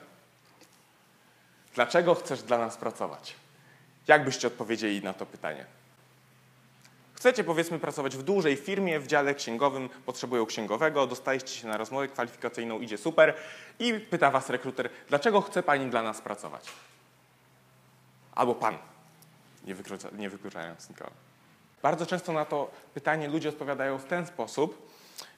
Dlaczego 1.76 2.16
chcesz 2.16 2.42
dla 2.42 2.58
nas 2.58 2.78
pracować? 2.78 3.36
Jak 4.08 4.26
byście 4.26 4.48
odpowiedzieli 4.48 5.04
na 5.04 5.14
to 5.14 5.26
pytanie? 5.26 5.66
Chcecie 7.14 7.44
powiedzmy 7.44 7.80
pracować 7.80 8.18
w 8.18 8.24
dużej 8.24 8.56
firmie, 8.56 9.00
w 9.00 9.08
dziale 9.08 9.36
księgowym, 9.36 9.90
potrzebują 10.06 10.46
księgowego, 10.46 11.08
dostaliście 11.08 11.62
się 11.62 11.68
na 11.68 11.78
rozmowę 11.78 12.08
kwalifikacyjną, 12.08 12.80
idzie 12.80 12.98
super 12.98 13.34
i 13.80 13.94
pyta 13.94 14.32
was 14.32 14.50
rekruter, 14.50 14.90
dlaczego 15.10 15.42
chce 15.42 15.64
pani 15.64 15.90
dla 15.90 16.04
nas 16.04 16.22
pracować? 16.22 16.72
Albo 18.40 18.56
pan, 18.56 18.78
nie, 19.66 19.76
wyklucza, 19.76 20.10
nie 20.18 20.30
wykluczając 20.30 20.90
nikogo. 20.90 21.12
Bardzo 21.82 22.06
często 22.06 22.34
na 22.34 22.46
to 22.46 22.72
pytanie 22.94 23.28
ludzie 23.28 23.50
odpowiadają 23.50 23.98
w 23.98 24.06
ten 24.06 24.26
sposób, 24.26 24.92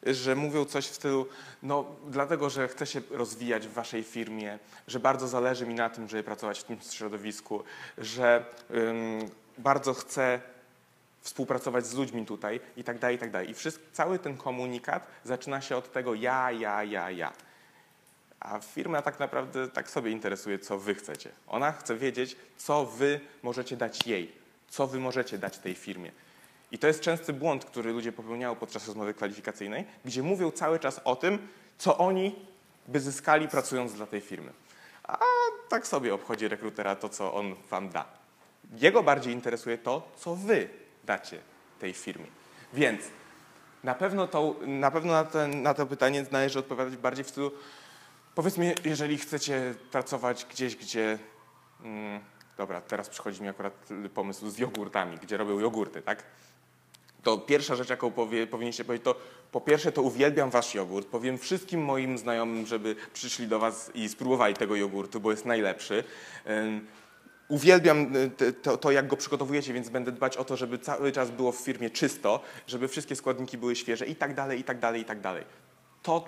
że 0.03 0.35
mówią 0.35 0.65
coś 0.65 0.87
w 0.87 0.95
stylu, 0.95 1.27
no 1.63 1.85
dlatego, 2.07 2.49
że 2.49 2.67
chcę 2.67 2.85
się 2.85 3.01
rozwijać 3.11 3.67
w 3.67 3.73
waszej 3.73 4.03
firmie, 4.03 4.59
że 4.87 4.99
bardzo 4.99 5.27
zależy 5.27 5.65
mi 5.65 5.73
na 5.73 5.89
tym, 5.89 6.09
żeby 6.09 6.23
pracować 6.23 6.59
w 6.59 6.63
tym 6.63 6.77
środowisku, 6.91 7.63
że 7.97 8.45
ym, 8.71 9.29
bardzo 9.57 9.93
chcę 9.93 10.41
współpracować 11.21 11.85
z 11.85 11.93
ludźmi 11.93 12.25
tutaj 12.25 12.59
i 12.77 12.83
tak 12.83 12.99
dalej, 12.99 13.15
i 13.15 13.19
tak 13.19 13.31
dalej. 13.31 13.49
I 13.49 13.53
wszystko, 13.53 13.83
cały 13.93 14.19
ten 14.19 14.37
komunikat 14.37 15.07
zaczyna 15.23 15.61
się 15.61 15.77
od 15.77 15.91
tego 15.91 16.13
ja, 16.13 16.51
ja, 16.51 16.83
ja, 16.83 17.11
ja. 17.11 17.33
A 18.41 18.59
firma 18.59 19.01
tak 19.01 19.19
naprawdę 19.19 19.67
tak 19.67 19.89
sobie 19.89 20.11
interesuje, 20.11 20.59
co 20.59 20.79
wy 20.79 20.95
chcecie. 20.95 21.29
Ona 21.47 21.71
chce 21.71 21.95
wiedzieć, 21.95 22.35
co 22.57 22.85
wy 22.85 23.19
możecie 23.43 23.77
dać 23.77 24.07
jej, 24.07 24.31
co 24.69 24.87
wy 24.87 24.99
możecie 24.99 25.37
dać 25.37 25.57
tej 25.57 25.75
firmie. 25.75 26.11
I 26.71 26.77
to 26.77 26.87
jest 26.87 27.01
częsty 27.01 27.33
błąd, 27.33 27.65
który 27.65 27.91
ludzie 27.91 28.11
popełniają 28.11 28.55
podczas 28.55 28.87
rozmowy 28.87 29.13
kwalifikacyjnej, 29.13 29.85
gdzie 30.05 30.23
mówią 30.23 30.51
cały 30.51 30.79
czas 30.79 31.01
o 31.03 31.15
tym, 31.15 31.47
co 31.77 31.97
oni 31.97 32.35
by 32.87 32.99
zyskali 32.99 33.47
pracując 33.47 33.93
dla 33.93 34.05
tej 34.05 34.21
firmy. 34.21 34.51
A 35.03 35.19
tak 35.69 35.87
sobie 35.87 36.13
obchodzi 36.13 36.47
rekrutera 36.47 36.95
to, 36.95 37.09
co 37.09 37.33
on 37.33 37.55
wam 37.69 37.89
da. 37.89 38.05
Jego 38.77 39.03
bardziej 39.03 39.33
interesuje 39.33 39.77
to, 39.77 40.11
co 40.17 40.35
wy 40.35 40.69
dacie 41.03 41.39
tej 41.79 41.93
firmie. 41.93 42.27
Więc 42.73 43.01
na 43.83 43.95
pewno, 43.95 44.27
to, 44.27 44.55
na, 44.61 44.91
pewno 44.91 45.13
na, 45.13 45.23
ten, 45.23 45.61
na 45.61 45.73
to 45.73 45.85
pytanie 45.85 46.25
należy 46.31 46.59
odpowiadać 46.59 46.97
bardziej 46.97 47.25
w 47.25 47.29
stylu 47.29 47.51
Powiedzmy, 48.35 48.75
jeżeli 48.85 49.17
chcecie 49.17 49.75
pracować 49.91 50.45
gdzieś, 50.45 50.75
gdzie. 50.75 51.19
Mm, 51.83 52.19
dobra, 52.57 52.81
teraz 52.81 53.09
przychodzi 53.09 53.41
mi 53.41 53.49
akurat 53.49 53.89
pomysł 54.13 54.49
z 54.49 54.57
jogurtami, 54.57 55.17
gdzie 55.17 55.37
robią 55.37 55.59
jogurty, 55.59 56.01
tak? 56.01 56.23
To 57.23 57.37
pierwsza 57.37 57.75
rzecz, 57.75 57.89
jaką 57.89 58.11
powie, 58.11 58.47
powinniście 58.47 58.85
powiedzieć, 58.85 59.05
to 59.05 59.15
po 59.51 59.61
pierwsze, 59.61 59.91
to 59.91 60.01
uwielbiam 60.01 60.49
wasz 60.49 60.75
jogurt. 60.75 61.07
Powiem 61.07 61.37
wszystkim 61.37 61.83
moim 61.85 62.17
znajomym, 62.17 62.65
żeby 62.65 62.95
przyszli 63.13 63.47
do 63.47 63.59
was 63.59 63.91
i 63.93 64.09
spróbowali 64.09 64.53
tego 64.53 64.75
jogurtu, 64.75 65.19
bo 65.19 65.31
jest 65.31 65.45
najlepszy. 65.45 66.03
Uwielbiam 67.47 68.15
y, 68.15 68.53
to, 68.53 68.77
to, 68.77 68.91
jak 68.91 69.07
go 69.07 69.17
przygotowujecie, 69.17 69.73
więc 69.73 69.89
będę 69.89 70.11
dbać 70.11 70.37
o 70.37 70.43
to, 70.43 70.57
żeby 70.57 70.79
cały 70.79 71.11
czas 71.11 71.31
było 71.31 71.51
w 71.51 71.57
firmie 71.57 71.89
czysto, 71.89 72.39
żeby 72.67 72.87
wszystkie 72.87 73.15
składniki 73.15 73.57
były 73.57 73.75
świeże 73.75 74.05
i 74.05 74.15
tak 74.15 74.33
dalej, 74.33 74.59
i 74.59 74.63
tak 74.63 74.79
dalej, 74.79 75.01
i 75.01 75.05
tak 75.05 75.21
dalej. 75.21 75.43
To 76.03 76.25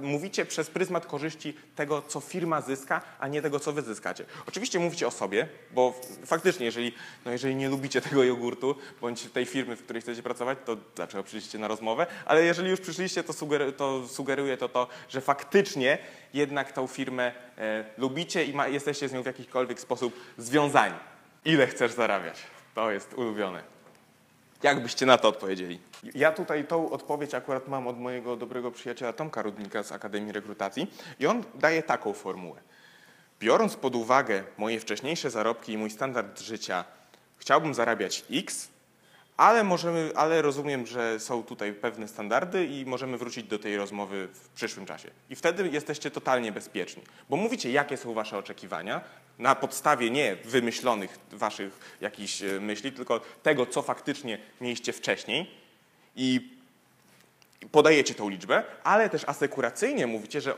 mówicie 0.00 0.46
przez 0.46 0.70
pryzmat 0.70 1.06
korzyści 1.06 1.56
tego, 1.76 2.02
co 2.02 2.20
firma 2.20 2.60
zyska, 2.60 3.00
a 3.18 3.28
nie 3.28 3.42
tego, 3.42 3.60
co 3.60 3.72
wy 3.72 3.82
zyskacie. 3.82 4.24
Oczywiście 4.48 4.78
mówicie 4.78 5.06
o 5.06 5.10
sobie, 5.10 5.48
bo 5.70 6.00
faktycznie, 6.26 6.66
jeżeli, 6.66 6.92
no 7.24 7.32
jeżeli 7.32 7.54
nie 7.54 7.68
lubicie 7.68 8.00
tego 8.00 8.24
jogurtu, 8.24 8.74
bądź 9.00 9.22
tej 9.22 9.46
firmy, 9.46 9.76
w 9.76 9.82
której 9.82 10.02
chcecie 10.02 10.22
pracować, 10.22 10.58
to 10.64 10.76
dlaczego 10.96 11.22
przyszliście 11.24 11.58
na 11.58 11.68
rozmowę? 11.68 12.06
Ale 12.26 12.44
jeżeli 12.44 12.70
już 12.70 12.80
przyszliście, 12.80 13.24
to, 13.24 13.32
sugeru, 13.32 13.72
to 13.72 14.08
sugeruje 14.08 14.56
to 14.56 14.68
to, 14.68 14.88
że 15.08 15.20
faktycznie 15.20 15.98
jednak 16.34 16.72
tą 16.72 16.86
firmę 16.86 17.32
e, 17.58 17.84
lubicie 17.98 18.44
i 18.44 18.54
jesteście 18.66 19.08
z 19.08 19.12
nią 19.12 19.22
w 19.22 19.26
jakikolwiek 19.26 19.80
sposób 19.80 20.20
związani. 20.38 20.94
Ile 21.44 21.66
chcesz 21.66 21.92
zarabiać? 21.92 22.38
To 22.74 22.90
jest 22.90 23.14
ulubione. 23.14 23.81
Jak 24.62 24.82
byście 24.82 25.06
na 25.06 25.18
to 25.18 25.28
odpowiedzieli? 25.28 25.78
Ja 26.14 26.32
tutaj 26.32 26.64
tą 26.64 26.90
odpowiedź 26.90 27.34
akurat 27.34 27.68
mam 27.68 27.86
od 27.86 27.98
mojego 27.98 28.36
dobrego 28.36 28.70
przyjaciela 28.70 29.12
Tomka 29.12 29.42
Rudnika 29.42 29.82
z 29.82 29.92
Akademii 29.92 30.32
Rekrutacji 30.32 30.90
i 31.20 31.26
on 31.26 31.44
daje 31.54 31.82
taką 31.82 32.12
formułę. 32.12 32.60
Biorąc 33.40 33.76
pod 33.76 33.94
uwagę 33.94 34.44
moje 34.58 34.80
wcześniejsze 34.80 35.30
zarobki 35.30 35.72
i 35.72 35.78
mój 35.78 35.90
standard 35.90 36.40
życia, 36.40 36.84
chciałbym 37.38 37.74
zarabiać 37.74 38.24
X, 38.30 38.68
ale, 39.36 39.64
możemy, 39.64 40.10
ale 40.14 40.42
rozumiem, 40.42 40.86
że 40.86 41.20
są 41.20 41.42
tutaj 41.42 41.72
pewne 41.72 42.08
standardy 42.08 42.64
i 42.66 42.86
możemy 42.86 43.18
wrócić 43.18 43.44
do 43.44 43.58
tej 43.58 43.76
rozmowy 43.76 44.28
w 44.32 44.48
przyszłym 44.48 44.86
czasie. 44.86 45.10
I 45.30 45.36
wtedy 45.36 45.68
jesteście 45.68 46.10
totalnie 46.10 46.52
bezpieczni, 46.52 47.02
bo 47.30 47.36
mówicie, 47.36 47.70
jakie 47.70 47.96
są 47.96 48.14
wasze 48.14 48.38
oczekiwania 48.38 49.00
na 49.38 49.54
podstawie 49.54 50.10
nie 50.10 50.36
wymyślonych 50.36 51.18
waszych 51.32 51.96
jakichś 52.00 52.42
e, 52.42 52.60
myśli, 52.60 52.92
tylko 52.92 53.20
tego, 53.42 53.66
co 53.66 53.82
faktycznie 53.82 54.38
mieliście 54.60 54.92
wcześniej 54.92 55.50
i 56.16 56.50
podajecie 57.70 58.14
tą 58.14 58.28
liczbę, 58.28 58.62
ale 58.84 59.08
też 59.08 59.24
asekuracyjnie 59.28 60.06
mówicie, 60.06 60.40
że 60.40 60.54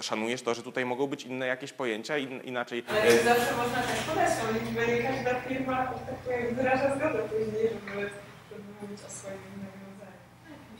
szanujesz 0.00 0.42
to, 0.42 0.54
że 0.54 0.62
tutaj 0.62 0.84
mogą 0.84 1.06
być 1.06 1.22
inne 1.22 1.46
jakieś 1.46 1.72
pojęcia, 1.72 2.18
in, 2.18 2.42
inaczej 2.42 2.84
Ale 2.90 3.22
zawsze 3.22 3.56
można 3.56 3.82
też 3.82 4.00
podać 4.08 4.30
tą 4.40 4.52
liczbę, 4.52 4.86
nie 4.86 5.02
każda 5.02 5.40
firma 5.40 5.86
tak 5.86 6.54
wyraża 6.54 6.96
zgodę 6.96 7.18
później, 7.18 7.68
żeby, 7.68 8.10
żeby 8.50 8.62
mówić 8.82 9.00
o 9.06 9.10
swoim 9.10 9.38
nawiązaniu. 9.56 10.16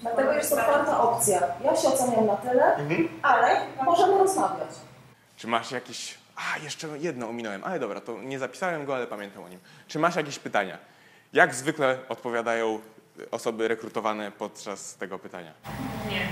Dlatego 0.00 0.32
jest 0.32 0.52
otwarta 0.52 1.00
opcja. 1.00 1.40
Ja 1.64 1.76
się 1.76 1.88
oceniam 1.88 2.26
na 2.26 2.36
tyle, 2.36 2.76
ale 3.22 3.60
możemy 3.84 4.18
rozmawiać. 4.18 4.70
Czy 5.36 5.46
masz 5.46 5.70
jakieś. 5.72 6.25
A, 6.36 6.58
jeszcze 6.58 6.98
jedno 6.98 7.28
ominąłem, 7.28 7.64
ale 7.64 7.78
dobra, 7.78 8.00
to 8.00 8.22
nie 8.22 8.38
zapisałem 8.38 8.84
go, 8.84 8.96
ale 8.96 9.06
pamiętam 9.06 9.44
o 9.44 9.48
nim. 9.48 9.60
Czy 9.88 9.98
masz 9.98 10.16
jakieś 10.16 10.38
pytania? 10.38 10.78
Jak 11.32 11.54
zwykle 11.54 11.98
odpowiadają 12.08 12.80
osoby 13.30 13.68
rekrutowane 13.68 14.32
podczas 14.32 14.94
tego 14.94 15.18
pytania? 15.18 15.52
Nie. 16.10 16.28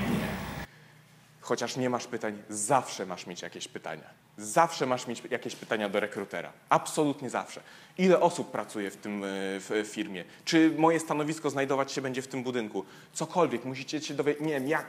Chociaż 1.40 1.76
nie 1.76 1.90
masz 1.90 2.06
pytań, 2.06 2.42
zawsze 2.48 3.06
masz 3.06 3.26
mieć 3.26 3.42
jakieś 3.42 3.68
pytania. 3.68 4.04
Zawsze 4.36 4.86
masz 4.86 5.06
mieć 5.06 5.22
jakieś 5.30 5.56
pytania 5.56 5.88
do 5.88 6.00
rekrutera. 6.00 6.52
Absolutnie 6.68 7.30
zawsze. 7.30 7.60
Ile 7.98 8.20
osób 8.20 8.50
pracuje 8.50 8.90
w 8.90 8.96
tym 8.96 9.24
e, 9.24 9.26
w 9.60 9.86
firmie? 9.86 10.24
Czy 10.44 10.74
moje 10.78 11.00
stanowisko 11.00 11.50
znajdować 11.50 11.92
się 11.92 12.02
będzie 12.02 12.22
w 12.22 12.28
tym 12.28 12.42
budynku? 12.42 12.84
Cokolwiek, 13.12 13.64
musicie 13.64 14.00
się 14.00 14.14
dowiedzieć. 14.14 14.42
Nie 14.42 14.52
wiem, 14.52 14.68
jak. 14.68 14.86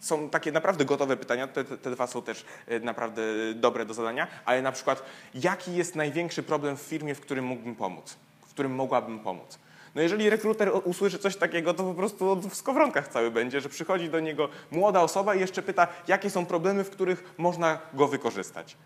Są 0.00 0.30
takie 0.30 0.52
naprawdę 0.52 0.84
gotowe 0.84 1.16
pytania, 1.16 1.48
te, 1.48 1.64
te 1.64 1.90
dwa 1.90 2.06
są 2.06 2.22
też 2.22 2.44
e, 2.66 2.80
naprawdę 2.80 3.22
dobre 3.54 3.86
do 3.86 3.94
zadania, 3.94 4.26
ale 4.44 4.62
na 4.62 4.72
przykład, 4.72 5.02
jaki 5.34 5.76
jest 5.76 5.96
największy 5.96 6.42
problem 6.42 6.76
w 6.76 6.80
firmie, 6.80 7.14
w 7.14 7.20
którym 7.20 7.44
mógłbym 7.44 7.74
pomóc? 7.74 8.16
W 8.46 8.50
którym 8.50 8.74
mogłabym 8.74 9.20
pomóc? 9.20 9.58
No 9.94 10.02
jeżeli 10.02 10.30
rekruter 10.30 10.70
usłyszy 10.84 11.18
coś 11.18 11.36
takiego, 11.36 11.74
to 11.74 11.84
po 11.84 11.94
prostu 11.94 12.36
w 12.36 12.54
skowronkach 12.54 13.08
cały 13.08 13.30
będzie, 13.30 13.60
że 13.60 13.68
przychodzi 13.68 14.08
do 14.08 14.20
niego 14.20 14.48
młoda 14.70 15.00
osoba 15.00 15.34
i 15.34 15.40
jeszcze 15.40 15.62
pyta, 15.62 15.88
jakie 16.08 16.30
są 16.30 16.46
problemy, 16.46 16.84
w 16.84 16.90
których 16.90 17.34
można 17.38 17.78
go 17.94 18.08
wykorzystać. 18.08 18.76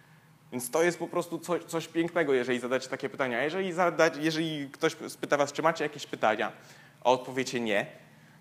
Więc 0.53 0.71
to 0.71 0.83
jest 0.83 0.99
po 0.99 1.09
prostu 1.09 1.39
coś, 1.39 1.65
coś 1.65 1.89
pięknego, 1.89 2.35
jeżeli 2.35 2.61
zadacie 2.61 2.89
takie 2.89 3.09
pytania. 3.09 3.43
Jeżeli, 3.43 3.73
zadać, 3.73 4.15
jeżeli 4.21 4.69
ktoś 4.71 4.97
spyta 5.09 5.37
was, 5.37 5.53
czy 5.53 5.63
macie 5.63 5.85
jakieś 5.85 6.07
pytania, 6.07 6.53
a 7.05 7.11
odpowiecie 7.11 7.61
nie, 7.61 7.87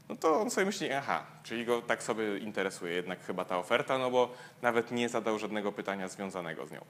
no 0.10 0.16
to 0.16 0.42
on 0.42 0.50
sobie 0.50 0.66
myśli, 0.66 0.92
aha, 0.92 1.24
czyli 1.44 1.66
go 1.66 1.82
tak 1.82 2.04
sobie 2.04 2.38
interesuje 2.38 2.94
jednak 2.94 3.26
chyba 3.26 3.46
ta 3.46 3.58
oferta, 3.58 3.98
no 3.98 4.12
bo 4.12 4.34
nawet 4.62 4.92
nie 4.92 5.10
zadał 5.10 5.40
żadnego 5.40 5.72
pytania 5.72 6.08
związanego 6.08 6.66
z 6.66 6.72
nią. 6.72 6.82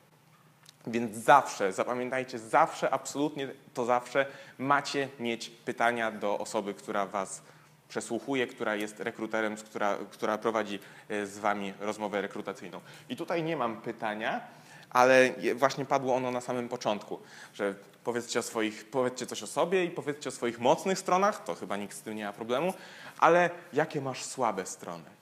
Więc 0.88 1.18
zawsze, 1.18 1.74
zapamiętajcie, 1.74 2.40
zawsze, 2.40 2.90
absolutnie 2.90 3.48
to 3.74 3.86
zawsze 3.86 4.26
macie 4.58 5.10
mieć 5.20 5.50
pytania 5.50 6.12
do 6.12 6.38
osoby, 6.38 6.74
która 6.74 7.06
was 7.06 7.42
przesłuchuje, 7.90 8.48
która 8.48 8.76
jest 8.76 9.00
rekruterem, 9.00 9.56
która, 9.56 9.98
która 10.12 10.38
prowadzi 10.38 10.80
e, 11.10 11.26
z 11.26 11.40
wami 11.40 11.74
rozmowę 11.80 12.22
rekrutacyjną. 12.22 12.82
I 13.10 13.16
tutaj 13.16 13.44
nie 13.44 13.58
mam 13.58 13.82
pytania, 13.82 14.42
ale 14.90 15.30
właśnie 15.56 15.86
padło 15.86 16.16
ono 16.16 16.32
na 16.32 16.42
samym 16.42 16.70
początku, 16.70 17.20
że 17.54 17.76
powiedzcie, 18.04 18.40
o 18.40 18.44
swoich, 18.44 18.86
powiedzcie 18.90 19.26
coś 19.26 19.44
o 19.44 19.48
sobie 19.48 19.86
i 19.86 19.90
powiedzcie 19.90 20.30
o 20.30 20.32
swoich 20.32 20.60
mocnych 20.60 21.00
stronach, 21.00 21.44
to 21.44 21.56
chyba 21.56 21.78
nikt 21.78 21.98
z 21.98 22.02
tym 22.02 22.16
nie 22.16 22.26
ma 22.26 22.34
problemu, 22.34 22.74
ale 23.20 23.50
jakie 23.74 24.02
masz 24.02 24.24
słabe 24.24 24.66
strony? 24.66 25.20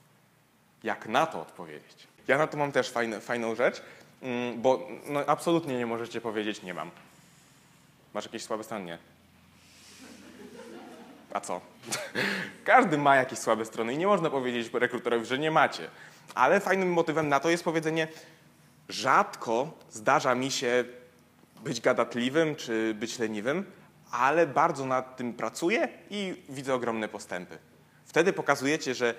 jak 0.82 1.08
na 1.08 1.26
to 1.26 1.40
odpowiedzieć. 1.40 2.08
Ja 2.28 2.38
na 2.38 2.46
to 2.46 2.56
mam 2.56 2.72
też 2.72 2.90
fajne, 2.90 3.20
fajną 3.20 3.54
rzecz, 3.54 3.82
mm, 4.22 4.62
bo 4.62 4.88
no, 5.06 5.20
absolutnie 5.26 5.78
nie 5.78 5.86
możecie 5.86 6.20
powiedzieć 6.20 6.62
nie 6.62 6.74
mam. 6.74 6.90
Masz 8.14 8.24
jakieś 8.24 8.42
słabe 8.42 8.64
strony? 8.64 8.84
Nie. 8.84 8.98
A 11.32 11.40
co? 11.40 11.60
Każdy 12.64 12.98
ma 12.98 13.16
jakieś 13.16 13.38
słabe 13.38 13.64
strony 13.64 13.94
i 13.94 13.98
nie 13.98 14.06
można 14.06 14.30
powiedzieć 14.30 14.72
rekruterowi, 14.72 15.26
że 15.26 15.38
nie 15.38 15.50
macie. 15.50 15.88
Ale 16.34 16.60
fajnym 16.60 16.92
motywem 16.92 17.28
na 17.28 17.40
to 17.40 17.50
jest 17.50 17.64
powiedzenie 17.64 18.08
rzadko 18.88 19.70
zdarza 19.90 20.34
mi 20.34 20.50
się 20.50 20.84
być 21.64 21.80
gadatliwym 21.80 22.56
czy 22.56 22.94
być 22.94 23.18
leniwym, 23.18 23.64
ale 24.10 24.46
bardzo 24.46 24.86
nad 24.86 25.16
tym 25.16 25.34
pracuję 25.34 25.88
i 26.10 26.42
widzę 26.48 26.74
ogromne 26.74 27.08
postępy. 27.08 27.58
Wtedy 28.08 28.32
pokazujecie, 28.32 28.94
że 28.94 29.14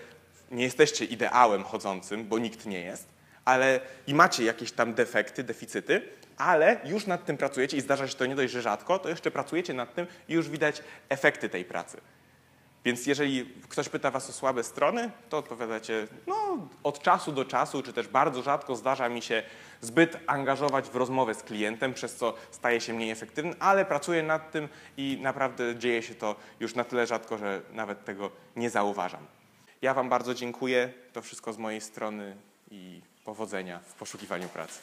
nie 0.52 0.64
jesteście 0.64 1.06
ideałem 1.06 1.64
chodzącym, 1.64 2.28
bo 2.28 2.40
nikt 2.40 2.66
nie 2.66 2.82
jest, 2.82 3.08
ale 3.46 3.80
i 4.08 4.14
macie 4.14 4.44
jakieś 4.44 4.72
tam 4.72 4.94
defekty, 4.94 5.44
deficyty, 5.44 6.02
ale 6.38 6.78
już 6.86 7.06
nad 7.06 7.26
tym 7.26 7.38
pracujecie 7.38 7.78
i 7.78 7.82
zdarza 7.82 8.08
się 8.08 8.16
to 8.16 8.26
nie 8.26 8.36
dość, 8.36 8.54
że 8.54 8.62
rzadko, 8.62 9.00
to 9.00 9.10
jeszcze 9.10 9.32
pracujecie 9.32 9.74
nad 9.74 9.94
tym 9.96 10.08
i 10.30 10.34
już 10.34 10.50
widać 10.50 10.84
efekty 11.10 11.50
tej 11.50 11.66
pracy. 11.66 11.98
Więc 12.86 13.08
jeżeli 13.08 13.46
ktoś 13.70 13.90
pyta 13.90 14.12
was 14.12 14.30
o 14.30 14.34
słabe 14.34 14.64
strony, 14.64 15.12
to 15.30 15.38
odpowiadacie, 15.38 16.08
no 16.28 16.68
od 16.84 17.00
czasu 17.00 17.32
do 17.32 17.46
czasu, 17.46 17.84
czy 17.84 17.94
też 17.94 18.08
bardzo 18.08 18.42
rzadko 18.42 18.76
zdarza 18.76 19.10
mi 19.10 19.22
się 19.22 19.44
zbyt 19.82 20.18
angażować 20.28 20.90
w 20.90 20.96
rozmowę 20.96 21.36
z 21.36 21.44
klientem, 21.44 21.94
przez 21.94 22.16
co 22.16 22.34
staje 22.52 22.82
się 22.82 22.94
mniej 22.94 23.12
efektywny, 23.12 23.54
ale 23.60 23.86
pracuję 23.86 24.24
nad 24.24 24.52
tym 24.52 24.70
i 24.98 25.20
naprawdę 25.22 25.76
dzieje 25.76 26.02
się 26.02 26.16
to 26.16 26.36
już 26.60 26.76
na 26.76 26.84
tyle 26.84 27.08
rzadko, 27.08 27.38
że 27.38 27.62
nawet 27.72 28.06
tego 28.06 28.32
nie 28.56 28.70
zauważam. 28.70 29.26
Ja 29.82 29.94
wam 29.94 30.10
bardzo 30.10 30.34
dziękuję. 30.34 30.94
To 31.14 31.22
wszystko 31.22 31.54
z 31.54 31.58
mojej 31.58 31.82
strony 31.82 32.36
i 32.72 33.02
powodzenia 33.26 33.80
w 33.80 33.94
poszukiwaniu 33.94 34.50
pracy. 34.50 34.80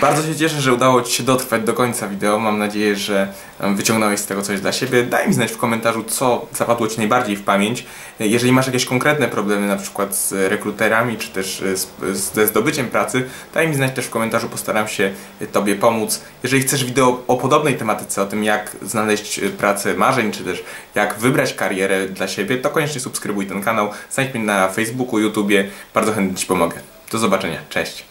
Bardzo 0.00 0.22
się 0.22 0.36
cieszę, 0.36 0.60
że 0.60 0.72
udało 0.72 1.02
Ci 1.02 1.12
się 1.12 1.22
dotrwać 1.22 1.62
do 1.62 1.72
końca 1.74 2.08
wideo. 2.08 2.38
Mam 2.38 2.58
nadzieję, 2.58 2.96
że 2.96 3.32
wyciągnąłeś 3.60 4.20
z 4.20 4.26
tego 4.26 4.42
coś 4.42 4.60
dla 4.60 4.72
siebie. 4.72 5.02
Daj 5.02 5.28
mi 5.28 5.34
znać 5.34 5.52
w 5.52 5.56
komentarzu, 5.56 6.04
co 6.04 6.46
zapadło 6.54 6.88
Ci 6.88 6.98
najbardziej 6.98 7.36
w 7.36 7.42
pamięć. 7.42 7.86
Jeżeli 8.20 8.52
masz 8.52 8.66
jakieś 8.66 8.84
konkretne 8.84 9.28
problemy, 9.28 9.66
na 9.66 9.76
przykład 9.76 10.16
z 10.16 10.32
rekruterami, 10.32 11.16
czy 11.16 11.28
też 11.28 11.62
e, 11.62 11.76
z, 11.76 11.88
ze 12.32 12.46
zdobyciem 12.46 12.86
pracy, 12.86 13.28
daj 13.54 13.68
mi 13.68 13.74
znać 13.74 13.94
też 13.94 14.06
w 14.06 14.10
komentarzu, 14.10 14.48
postaram 14.48 14.88
się 14.88 15.12
e, 15.40 15.46
Tobie 15.46 15.76
pomóc. 15.76 16.20
Jeżeli 16.42 16.62
chcesz 16.62 16.84
wideo 16.84 17.22
o 17.28 17.36
podobnej 17.36 17.76
tematyce, 17.76 18.22
o 18.22 18.26
tym 18.26 18.44
jak 18.44 18.76
znaleźć 18.82 19.38
e, 19.38 19.50
pracę 19.50 19.94
marzeń, 19.94 20.32
czy 20.32 20.44
też 20.44 20.64
jak 20.94 21.18
wybrać 21.18 21.54
karierę 21.54 22.08
dla 22.08 22.28
siebie, 22.28 22.56
to 22.56 22.70
koniecznie 22.70 23.00
subskrybuj 23.00 23.46
ten 23.46 23.62
kanał. 23.62 23.90
Znajdź 24.10 24.34
mnie 24.34 24.44
na 24.44 24.68
Facebooku, 24.68 25.18
YouTubie. 25.18 25.68
Bardzo 25.94 26.12
chętnie 26.12 26.36
Ci 26.36 26.46
pomogę. 26.46 26.76
Do 27.12 27.18
zobaczenia. 27.18 27.58
Cześć. 27.68 28.00